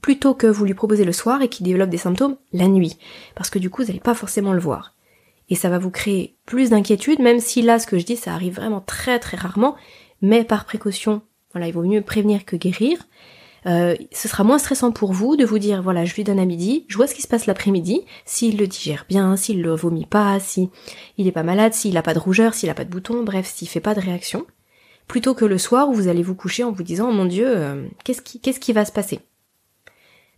plutôt 0.00 0.34
que 0.34 0.46
vous 0.46 0.64
lui 0.64 0.74
proposez 0.74 1.04
le 1.04 1.12
soir 1.12 1.42
et 1.42 1.48
qui 1.48 1.62
développe 1.62 1.90
des 1.90 1.98
symptômes 1.98 2.36
la 2.52 2.68
nuit. 2.68 2.96
Parce 3.34 3.50
que 3.50 3.58
du 3.58 3.70
coup, 3.70 3.82
vous 3.82 3.88
n'allez 3.88 4.00
pas 4.00 4.14
forcément 4.14 4.52
le 4.52 4.60
voir. 4.60 4.94
Et 5.48 5.54
ça 5.54 5.68
va 5.68 5.78
vous 5.78 5.90
créer 5.90 6.36
plus 6.44 6.70
d'inquiétude, 6.70 7.20
même 7.20 7.40
si 7.40 7.62
là, 7.62 7.78
ce 7.78 7.86
que 7.86 7.98
je 7.98 8.04
dis, 8.04 8.16
ça 8.16 8.32
arrive 8.32 8.56
vraiment 8.56 8.80
très 8.80 9.18
très 9.18 9.36
rarement, 9.36 9.76
mais 10.22 10.44
par 10.44 10.64
précaution, 10.64 11.22
voilà, 11.52 11.68
il 11.68 11.72
vaut 11.72 11.82
mieux 11.82 12.02
prévenir 12.02 12.44
que 12.44 12.56
guérir. 12.56 12.98
Euh, 13.66 13.96
ce 14.12 14.28
sera 14.28 14.44
moins 14.44 14.58
stressant 14.58 14.92
pour 14.92 15.12
vous 15.12 15.34
de 15.34 15.44
vous 15.44 15.58
dire 15.58 15.82
voilà 15.82 16.04
je 16.04 16.14
lui 16.14 16.22
donne 16.22 16.38
à 16.38 16.44
midi, 16.44 16.84
je 16.86 16.96
vois 16.96 17.08
ce 17.08 17.14
qui 17.16 17.22
se 17.22 17.26
passe 17.26 17.46
l'après-midi, 17.46 18.02
s'il 18.24 18.58
le 18.58 18.68
digère 18.68 19.06
bien, 19.08 19.34
s'il 19.34 19.60
le 19.60 19.74
vomit 19.74 20.06
pas, 20.06 20.38
si 20.38 20.70
il 21.18 21.26
est 21.26 21.32
pas 21.32 21.42
malade, 21.42 21.74
s'il 21.74 21.96
a 21.96 22.02
pas 22.02 22.14
de 22.14 22.20
rougeur, 22.20 22.54
s'il 22.54 22.70
a 22.70 22.74
pas 22.74 22.84
de 22.84 22.90
boutons, 22.90 23.24
bref, 23.24 23.50
s'il 23.52 23.68
fait 23.68 23.80
pas 23.80 23.94
de 23.94 24.00
réaction 24.00 24.46
plutôt 25.06 25.34
que 25.34 25.44
le 25.44 25.58
soir 25.58 25.88
où 25.88 25.94
vous 25.94 26.08
allez 26.08 26.22
vous 26.22 26.34
coucher 26.34 26.64
en 26.64 26.72
vous 26.72 26.82
disant, 26.82 27.08
oh 27.10 27.12
mon 27.12 27.24
dieu, 27.24 27.46
euh, 27.46 27.86
qu'est-ce 28.04 28.20
qui, 28.60 28.72
va 28.72 28.84
se 28.84 28.92
passer? 28.92 29.20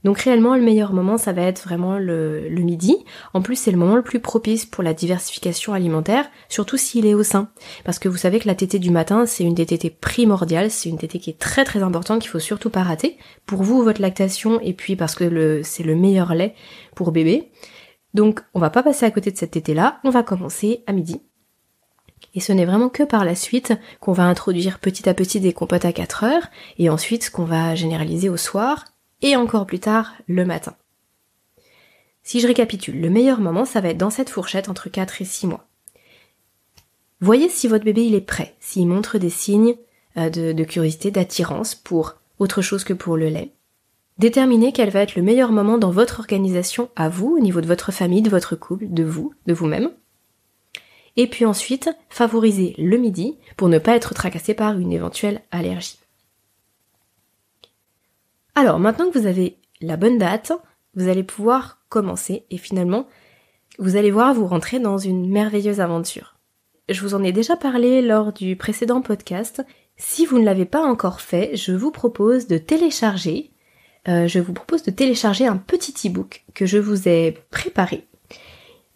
Donc 0.04 0.20
réellement 0.20 0.54
le 0.54 0.62
meilleur 0.62 0.92
moment 0.92 1.18
ça 1.18 1.32
va 1.32 1.42
être 1.42 1.64
vraiment 1.64 1.98
le, 1.98 2.48
midi. 2.50 2.96
En 3.34 3.42
plus 3.42 3.56
c'est 3.56 3.72
le 3.72 3.76
moment 3.76 3.96
le 3.96 4.02
plus 4.02 4.20
propice 4.20 4.64
pour 4.64 4.84
la 4.84 4.94
diversification 4.94 5.72
alimentaire, 5.72 6.30
surtout 6.48 6.76
s'il 6.76 7.04
est 7.04 7.14
au 7.14 7.24
sein. 7.24 7.50
Parce 7.84 7.98
que 7.98 8.08
vous 8.08 8.16
savez 8.16 8.38
que 8.38 8.46
la 8.46 8.54
tétée 8.54 8.78
du 8.78 8.90
matin 8.90 9.26
c'est 9.26 9.42
une 9.42 9.54
des 9.54 9.66
tétées 9.66 9.90
primordiales, 9.90 10.70
c'est 10.70 10.88
une 10.88 10.98
tétée 10.98 11.18
qui 11.18 11.30
est 11.30 11.38
très 11.38 11.64
très 11.64 11.82
importante 11.82 12.22
qu'il 12.22 12.30
faut 12.30 12.38
surtout 12.38 12.70
pas 12.70 12.84
rater. 12.84 13.18
Pour 13.44 13.64
vous, 13.64 13.82
votre 13.82 14.00
lactation 14.00 14.60
et 14.60 14.72
puis 14.72 14.94
parce 14.94 15.16
que 15.16 15.62
c'est 15.64 15.82
le 15.82 15.96
meilleur 15.96 16.32
lait 16.32 16.54
pour 16.94 17.10
bébé. 17.10 17.50
Donc 18.14 18.40
on 18.54 18.60
va 18.60 18.70
pas 18.70 18.84
passer 18.84 19.04
à 19.04 19.10
côté 19.10 19.32
de 19.32 19.36
cette 19.36 19.50
tétée 19.50 19.74
là, 19.74 19.98
on 20.04 20.10
va 20.10 20.22
commencer 20.22 20.84
à 20.86 20.92
midi. 20.92 21.20
Et 22.34 22.40
ce 22.40 22.52
n'est 22.52 22.64
vraiment 22.64 22.88
que 22.88 23.02
par 23.02 23.24
la 23.24 23.34
suite 23.34 23.72
qu'on 24.00 24.12
va 24.12 24.24
introduire 24.24 24.78
petit 24.78 25.08
à 25.08 25.14
petit 25.14 25.40
des 25.40 25.52
compotes 25.52 25.84
à 25.84 25.92
4 25.92 26.24
heures, 26.24 26.48
et 26.78 26.90
ensuite 26.90 27.30
qu'on 27.30 27.44
va 27.44 27.74
généraliser 27.74 28.28
au 28.28 28.36
soir, 28.36 28.84
et 29.22 29.36
encore 29.36 29.66
plus 29.66 29.80
tard 29.80 30.12
le 30.26 30.44
matin. 30.44 30.76
Si 32.22 32.40
je 32.40 32.46
récapitule, 32.46 33.00
le 33.00 33.10
meilleur 33.10 33.40
moment, 33.40 33.64
ça 33.64 33.80
va 33.80 33.88
être 33.88 33.98
dans 33.98 34.10
cette 34.10 34.30
fourchette 34.30 34.68
entre 34.68 34.88
4 34.88 35.22
et 35.22 35.24
6 35.24 35.46
mois. 35.46 35.66
Voyez 37.20 37.48
si 37.48 37.66
votre 37.66 37.84
bébé 37.84 38.04
il 38.04 38.14
est 38.14 38.20
prêt, 38.20 38.54
s'il 38.60 38.86
montre 38.86 39.18
des 39.18 39.30
signes 39.30 39.74
euh, 40.16 40.30
de, 40.30 40.52
de 40.52 40.64
curiosité, 40.64 41.10
d'attirance 41.10 41.74
pour 41.74 42.14
autre 42.38 42.62
chose 42.62 42.84
que 42.84 42.92
pour 42.92 43.16
le 43.16 43.28
lait. 43.28 43.52
Déterminez 44.18 44.72
quel 44.72 44.90
va 44.90 45.00
être 45.00 45.14
le 45.16 45.22
meilleur 45.22 45.52
moment 45.52 45.78
dans 45.78 45.90
votre 45.90 46.20
organisation 46.20 46.88
à 46.96 47.08
vous, 47.08 47.36
au 47.36 47.40
niveau 47.40 47.60
de 47.60 47.66
votre 47.66 47.92
famille, 47.92 48.22
de 48.22 48.30
votre 48.30 48.56
couple, 48.56 48.86
de 48.88 49.04
vous, 49.04 49.32
de 49.46 49.54
vous-même. 49.54 49.90
Et 51.18 51.26
puis 51.26 51.44
ensuite, 51.44 51.90
favoriser 52.08 52.76
le 52.78 52.96
midi 52.96 53.38
pour 53.56 53.68
ne 53.68 53.78
pas 53.78 53.96
être 53.96 54.14
tracassé 54.14 54.54
par 54.54 54.78
une 54.78 54.92
éventuelle 54.92 55.42
allergie. 55.50 55.98
Alors 58.54 58.78
maintenant 58.78 59.10
que 59.10 59.18
vous 59.18 59.26
avez 59.26 59.58
la 59.80 59.96
bonne 59.96 60.18
date, 60.18 60.52
vous 60.94 61.08
allez 61.08 61.24
pouvoir 61.24 61.80
commencer 61.88 62.46
et 62.50 62.56
finalement, 62.56 63.08
vous 63.80 63.96
allez 63.96 64.12
voir 64.12 64.32
vous 64.32 64.46
rentrer 64.46 64.78
dans 64.78 64.96
une 64.96 65.28
merveilleuse 65.28 65.80
aventure. 65.80 66.36
je 66.88 67.02
vous 67.02 67.14
en 67.14 67.24
ai 67.24 67.32
déjà 67.32 67.56
parlé 67.56 68.00
lors 68.00 68.32
du 68.32 68.54
précédent 68.54 69.02
podcast. 69.02 69.62
Si 69.96 70.24
vous 70.24 70.38
ne 70.38 70.44
l'avez 70.44 70.66
pas 70.66 70.82
encore 70.82 71.20
fait, 71.20 71.56
je 71.56 71.72
vous 71.72 71.90
propose 71.90 72.46
de 72.46 72.58
télécharger, 72.58 73.50
euh, 74.06 74.28
je 74.28 74.38
vous 74.38 74.52
propose 74.52 74.84
de 74.84 74.92
télécharger 74.92 75.46
un 75.48 75.56
petit 75.56 76.08
e-book 76.08 76.44
que 76.54 76.64
je 76.64 76.78
vous 76.78 77.08
ai 77.08 77.36
préparé, 77.50 78.06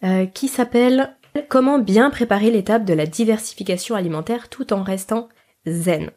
euh, 0.05 0.25
qui 0.25 0.47
s'appelle 0.47 1.17
Comment 1.49 1.79
bien 1.79 2.09
préparer 2.09 2.51
l'étape 2.51 2.85
de 2.85 2.93
la 2.93 3.05
diversification 3.05 3.95
alimentaire 3.95 4.49
tout 4.49 4.73
en 4.73 4.83
restant 4.83 5.29
zen. 5.65 6.11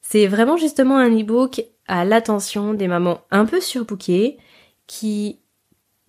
C'est 0.00 0.26
vraiment 0.26 0.56
justement 0.56 0.96
un 0.96 1.10
e-book 1.10 1.64
à 1.86 2.04
l'attention 2.04 2.74
des 2.74 2.88
mamans 2.88 3.20
un 3.30 3.44
peu 3.44 3.60
surbookées 3.60 4.38
qui 4.86 5.40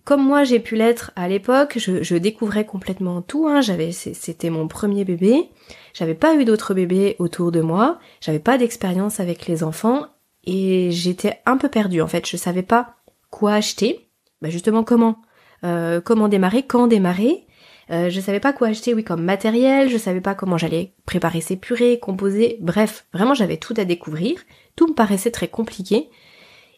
comme 0.05 0.25
moi 0.25 0.43
j'ai 0.43 0.59
pu 0.59 0.75
l'être 0.75 1.11
à 1.15 1.27
l'époque, 1.27 1.77
je, 1.77 2.15
découvrais 2.15 2.65
complètement 2.65 3.21
tout. 3.21 3.47
Hein. 3.47 3.61
J'avais, 3.61 3.91
c'était 3.91 4.49
mon 4.49 4.67
premier 4.67 5.05
bébé. 5.05 5.49
J'avais 5.93 6.15
pas 6.15 6.33
eu 6.33 6.45
d'autres 6.45 6.73
bébés 6.73 7.15
autour 7.19 7.51
de 7.51 7.61
moi. 7.61 7.99
J'avais 8.19 8.39
pas 8.39 8.57
d'expérience 8.57 9.19
avec 9.19 9.45
les 9.45 9.63
enfants 9.63 10.07
et 10.45 10.89
j'étais 10.91 11.39
un 11.45 11.57
peu 11.57 11.69
perdue 11.69 12.01
en 12.01 12.07
fait. 12.07 12.27
Je 12.27 12.37
savais 12.37 12.63
pas 12.63 12.95
quoi 13.29 13.53
acheter. 13.53 14.09
Bah 14.41 14.49
justement 14.49 14.83
comment, 14.83 15.21
euh, 15.63 16.01
comment 16.01 16.27
démarrer, 16.27 16.63
quand 16.63 16.87
démarrer. 16.87 17.45
Euh, 17.91 18.09
je 18.09 18.21
savais 18.21 18.39
pas 18.39 18.53
quoi 18.53 18.67
acheter, 18.67 18.93
oui, 18.93 19.03
comme 19.03 19.23
matériel. 19.23 19.89
Je 19.89 19.97
savais 19.97 20.21
pas 20.21 20.35
comment 20.35 20.57
j'allais 20.57 20.93
préparer 21.05 21.41
ces 21.41 21.55
purées, 21.55 21.99
composer. 21.99 22.57
Bref, 22.61 23.05
vraiment 23.13 23.33
j'avais 23.33 23.57
tout 23.57 23.73
à 23.77 23.85
découvrir. 23.85 24.39
Tout 24.75 24.87
me 24.87 24.93
paraissait 24.93 25.31
très 25.31 25.47
compliqué. 25.47 26.09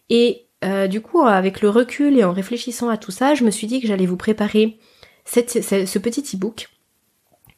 Et 0.09 0.47
euh, 0.63 0.87
du 0.87 1.01
coup, 1.01 1.21
avec 1.21 1.61
le 1.61 1.69
recul 1.69 2.17
et 2.17 2.23
en 2.23 2.31
réfléchissant 2.31 2.89
à 2.89 2.97
tout 2.97 3.11
ça, 3.11 3.35
je 3.35 3.43
me 3.43 3.51
suis 3.51 3.67
dit 3.67 3.81
que 3.81 3.87
j'allais 3.87 4.05
vous 4.05 4.17
préparer 4.17 4.77
ce 5.25 5.99
petit 5.99 6.35
e-book 6.35 6.69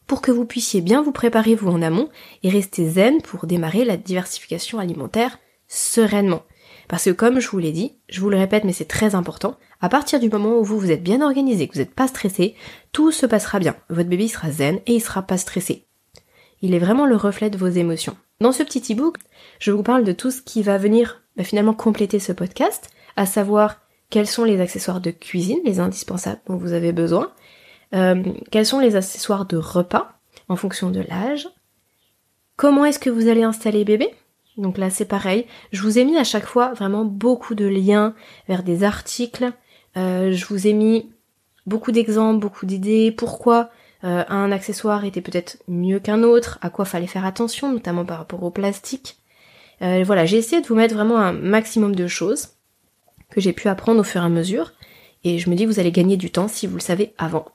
pour 0.08 0.22
que 0.22 0.32
vous 0.32 0.46
puissiez 0.46 0.82
bien 0.82 1.02
vous 1.02 1.12
préparer 1.12 1.56
vous 1.56 1.70
en 1.70 1.82
amont 1.82 2.10
et 2.44 2.50
rester 2.50 2.88
zen 2.88 3.22
pour 3.22 3.46
démarrer 3.48 3.86
la 3.86 3.98
diversification 3.98 4.80
alimentaire 4.80 5.40
sereinement. 5.68 6.44
Parce 6.88 7.06
que 7.06 7.12
comme 7.12 7.40
je 7.40 7.50
vous 7.50 7.60
l'ai 7.60 7.72
dit, 7.72 7.96
je 8.10 8.20
vous 8.20 8.30
le 8.30 8.38
répète 8.38 8.66
mais 8.66 8.74
c'est 8.74 8.86
très 8.86 9.16
important, 9.16 9.58
à 9.84 9.90
partir 9.90 10.22
du 10.22 10.30
moment 10.30 10.58
où 10.58 10.64
vous 10.64 10.80
vous 10.80 10.92
êtes 10.92 11.04
bien 11.04 11.22
organisé, 11.22 11.68
que 11.68 11.74
vous 11.74 11.80
n'êtes 11.80 11.94
pas 11.94 12.08
stressé, 12.08 12.56
tout 12.94 13.12
se 13.12 13.26
passera 13.26 13.60
bien. 13.60 13.76
Votre 13.90 14.08
bébé 14.08 14.30
sera 14.30 14.50
zen 14.50 14.78
et 14.86 14.96
il 14.96 15.02
sera 15.02 15.24
pas 15.24 15.38
stressé. 15.38 15.88
Il 16.62 16.74
est 16.74 16.80
vraiment 16.80 17.06
le 17.06 17.18
reflet 17.18 17.50
de 17.50 17.58
vos 17.58 17.68
émotions. 17.68 18.16
Dans 18.40 18.54
ce 18.54 18.64
petit 18.64 18.94
e-book, 18.94 19.18
je 19.60 19.72
vous 19.72 19.84
parle 19.84 20.06
de 20.06 20.14
tout 20.14 20.32
ce 20.32 20.42
qui 20.42 20.64
va 20.64 20.78
venir 20.78 21.22
bah, 21.36 21.44
finalement 21.44 21.74
compléter 21.74 22.20
ce 22.20 22.32
podcast, 22.32 22.92
à 23.18 23.26
savoir 23.26 23.82
quels 24.10 24.26
sont 24.26 24.46
les 24.46 24.62
accessoires 24.62 25.02
de 25.02 25.12
cuisine, 25.12 25.60
les 25.66 25.82
indispensables 25.82 26.40
dont 26.48 26.56
vous 26.56 26.72
avez 26.72 26.94
besoin, 26.94 27.34
euh, 27.94 28.24
quels 28.52 28.66
sont 28.66 28.80
les 28.80 28.96
accessoires 28.96 29.46
de 29.46 29.58
repas 29.58 30.14
en 30.48 30.56
fonction 30.56 30.92
de 30.92 31.02
l'âge, 31.02 31.50
comment 32.56 32.86
est-ce 32.86 33.00
que 33.00 33.10
vous 33.10 33.28
allez 33.28 33.44
installer 33.44 33.84
bébé, 33.84 34.16
donc 34.56 34.78
là 34.78 34.90
c'est 34.90 35.04
pareil, 35.04 35.46
je 35.74 35.82
vous 35.82 36.00
ai 36.00 36.06
mis 36.06 36.18
à 36.18 36.24
chaque 36.24 36.46
fois 36.46 36.74
vraiment 36.74 37.04
beaucoup 37.04 37.54
de 37.54 37.66
liens 37.66 38.16
vers 38.48 38.64
des 38.64 38.86
articles, 38.86 39.52
euh, 39.98 40.32
je 40.32 40.46
vous 40.46 40.68
ai 40.68 40.74
mis 40.74 41.10
beaucoup 41.66 41.92
d'exemples, 41.92 42.40
beaucoup 42.40 42.66
d'idées, 42.66 43.12
pourquoi 43.12 43.70
euh, 44.04 44.24
un 44.28 44.52
accessoire 44.52 45.06
était 45.06 45.22
peut-être 45.22 45.58
mieux 45.68 46.00
qu'un 46.00 46.24
autre, 46.24 46.60
à 46.62 46.70
quoi 46.70 46.86
fallait 46.86 47.08
faire 47.08 47.26
attention, 47.26 47.72
notamment 47.72 48.06
par 48.06 48.18
rapport 48.18 48.44
au 48.44 48.52
plastique. 48.52 49.18
voilà, 49.80 50.26
j'ai 50.26 50.38
essayé 50.38 50.62
de 50.62 50.68
vous 50.68 50.76
mettre 50.76 50.96
vraiment 50.96 51.18
un 51.18 51.34
maximum 51.34 51.96
de 51.96 52.08
choses 52.08 52.50
que 53.30 53.42
j'ai 53.42 53.54
pu 53.54 53.68
apprendre 53.68 54.00
au 54.00 54.04
fur 54.04 54.22
et 54.22 54.26
à 54.26 54.30
mesure. 54.30 54.72
Et 55.24 55.40
je 55.40 55.50
me 55.50 55.56
dis, 55.56 55.66
vous 55.66 55.80
allez 55.80 55.92
gagner 55.92 56.18
du 56.18 56.32
temps 56.32 56.48
si 56.48 56.68
vous 56.68 56.76
le 56.76 56.82
savez 56.82 57.14
avant. 57.18 57.46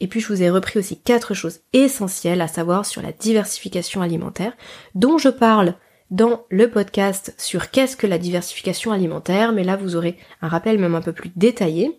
Et 0.00 0.08
puis 0.08 0.20
je 0.20 0.26
vous 0.26 0.42
ai 0.42 0.50
repris 0.50 0.80
aussi 0.80 0.98
quatre 0.98 1.32
choses 1.32 1.60
essentielles 1.72 2.40
à 2.40 2.48
savoir 2.48 2.86
sur 2.86 3.02
la 3.02 3.12
diversification 3.12 4.02
alimentaire, 4.02 4.52
dont 4.96 5.16
je 5.16 5.28
parle 5.28 5.74
dans 6.12 6.44
le 6.50 6.70
podcast 6.70 7.34
sur 7.38 7.70
qu'est-ce 7.70 7.96
que 7.96 8.06
la 8.06 8.18
diversification 8.18 8.92
alimentaire, 8.92 9.52
mais 9.52 9.64
là 9.64 9.76
vous 9.76 9.96
aurez 9.96 10.18
un 10.42 10.48
rappel 10.48 10.78
même 10.78 10.94
un 10.94 11.00
peu 11.00 11.14
plus 11.14 11.32
détaillé 11.36 11.98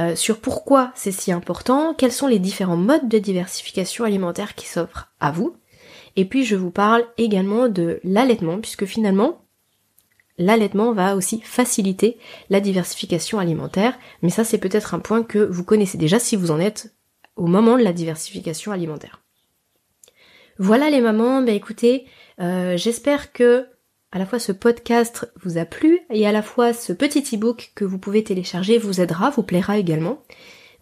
euh, 0.00 0.16
sur 0.16 0.40
pourquoi 0.40 0.90
c'est 0.94 1.12
si 1.12 1.32
important, 1.32 1.92
quels 1.92 2.12
sont 2.12 2.26
les 2.26 2.38
différents 2.38 2.78
modes 2.78 3.10
de 3.10 3.18
diversification 3.18 4.06
alimentaire 4.06 4.54
qui 4.54 4.66
s'offrent 4.66 5.12
à 5.20 5.30
vous. 5.30 5.54
Et 6.16 6.24
puis 6.24 6.46
je 6.46 6.56
vous 6.56 6.70
parle 6.70 7.04
également 7.18 7.68
de 7.68 8.00
l'allaitement, 8.04 8.58
puisque 8.58 8.86
finalement, 8.86 9.42
l'allaitement 10.38 10.94
va 10.94 11.14
aussi 11.14 11.42
faciliter 11.44 12.16
la 12.48 12.60
diversification 12.60 13.38
alimentaire, 13.38 13.98
mais 14.22 14.30
ça 14.30 14.44
c'est 14.44 14.56
peut-être 14.56 14.94
un 14.94 14.98
point 14.98 15.22
que 15.22 15.38
vous 15.38 15.62
connaissez 15.62 15.98
déjà 15.98 16.18
si 16.18 16.36
vous 16.36 16.52
en 16.52 16.58
êtes 16.58 16.94
au 17.36 17.46
moment 17.46 17.76
de 17.76 17.82
la 17.82 17.92
diversification 17.92 18.72
alimentaire. 18.72 19.20
Voilà 20.58 20.88
les 20.88 21.00
mamans, 21.00 21.42
bah 21.42 21.52
écoutez, 21.52 22.06
euh, 22.42 22.76
j'espère 22.76 23.32
que 23.32 23.66
à 24.10 24.18
la 24.18 24.26
fois 24.26 24.38
ce 24.38 24.52
podcast 24.52 25.32
vous 25.42 25.58
a 25.58 25.64
plu 25.64 26.00
et 26.10 26.26
à 26.26 26.32
la 26.32 26.42
fois 26.42 26.72
ce 26.72 26.92
petit 26.92 27.34
e-book 27.34 27.72
que 27.74 27.84
vous 27.84 27.98
pouvez 27.98 28.22
télécharger 28.24 28.78
vous 28.78 29.00
aidera, 29.00 29.30
vous 29.30 29.42
plaira 29.42 29.78
également. 29.78 30.22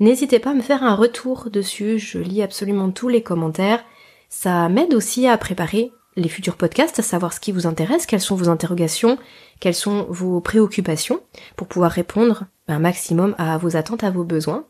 N'hésitez 0.00 0.38
pas 0.38 0.50
à 0.50 0.54
me 0.54 0.62
faire 0.62 0.82
un 0.82 0.94
retour 0.94 1.50
dessus, 1.50 1.98
je 1.98 2.18
lis 2.18 2.42
absolument 2.42 2.90
tous 2.90 3.08
les 3.08 3.22
commentaires. 3.22 3.84
Ça 4.28 4.68
m'aide 4.68 4.94
aussi 4.94 5.26
à 5.26 5.36
préparer 5.36 5.92
les 6.16 6.28
futurs 6.28 6.56
podcasts, 6.56 6.98
à 6.98 7.02
savoir 7.02 7.32
ce 7.32 7.40
qui 7.40 7.52
vous 7.52 7.66
intéresse, 7.66 8.06
quelles 8.06 8.20
sont 8.20 8.34
vos 8.34 8.48
interrogations, 8.48 9.18
quelles 9.60 9.74
sont 9.74 10.06
vos 10.08 10.40
préoccupations, 10.40 11.20
pour 11.56 11.66
pouvoir 11.66 11.92
répondre 11.92 12.46
un 12.68 12.78
maximum 12.78 13.34
à 13.38 13.58
vos 13.58 13.76
attentes, 13.76 14.04
à 14.04 14.10
vos 14.10 14.24
besoins. 14.24 14.66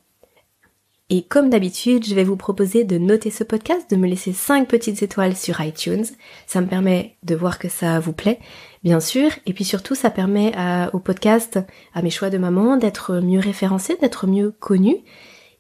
Et 1.13 1.23
comme 1.23 1.51
d'habitude, 1.51 2.07
je 2.07 2.15
vais 2.15 2.23
vous 2.23 2.37
proposer 2.37 2.85
de 2.85 2.97
noter 2.97 3.31
ce 3.31 3.43
podcast, 3.43 3.91
de 3.91 3.97
me 3.97 4.07
laisser 4.07 4.33
5 4.33 4.69
petites 4.69 5.03
étoiles 5.03 5.37
sur 5.37 5.61
iTunes. 5.61 6.05
Ça 6.47 6.61
me 6.61 6.69
permet 6.69 7.17
de 7.25 7.35
voir 7.35 7.59
que 7.59 7.69
ça 7.69 7.99
vous 7.99 8.13
plaît, 8.13 8.39
bien 8.85 9.01
sûr. 9.01 9.31
Et 9.45 9.53
puis 9.53 9.65
surtout, 9.65 9.97
ça 9.97 10.11
permet 10.11 10.53
au 10.93 11.01
podcast, 11.01 11.59
à 11.95 12.03
mes 12.03 12.11
choix 12.11 12.31
de 12.31 12.39
maman, 12.39 12.77
d'être 12.77 13.17
mieux 13.17 13.41
référencé, 13.41 13.97
d'être 14.01 14.29
mieux 14.29 14.53
connu 14.53 14.99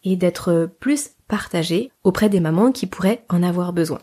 et 0.04 0.14
d'être 0.14 0.70
plus 0.78 1.10
partagé 1.26 1.90
auprès 2.04 2.28
des 2.28 2.38
mamans 2.38 2.70
qui 2.70 2.86
pourraient 2.86 3.24
en 3.28 3.42
avoir 3.42 3.72
besoin. 3.72 4.00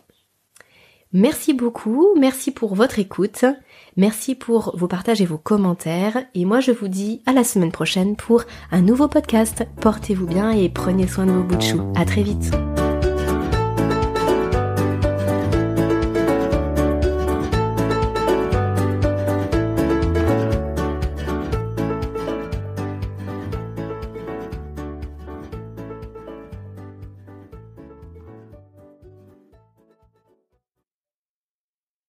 Merci 1.13 1.53
beaucoup, 1.53 2.13
merci 2.19 2.51
pour 2.51 2.75
votre 2.75 2.99
écoute, 2.99 3.45
merci 3.97 4.35
pour 4.35 4.75
vos 4.77 4.87
partages 4.87 5.21
et 5.21 5.25
vos 5.25 5.37
commentaires, 5.37 6.23
et 6.33 6.45
moi 6.45 6.59
je 6.59 6.71
vous 6.71 6.87
dis 6.87 7.21
à 7.25 7.33
la 7.33 7.43
semaine 7.43 7.71
prochaine 7.71 8.15
pour 8.15 8.43
un 8.71 8.81
nouveau 8.81 9.07
podcast. 9.07 9.67
Portez-vous 9.81 10.27
bien 10.27 10.51
et 10.51 10.69
prenez 10.69 11.07
soin 11.07 11.25
de 11.25 11.31
vos 11.31 11.43
bouts 11.43 11.57
de 11.57 11.61
chou. 11.61 11.81
À 11.95 12.05
très 12.05 12.23
vite. 12.23 12.51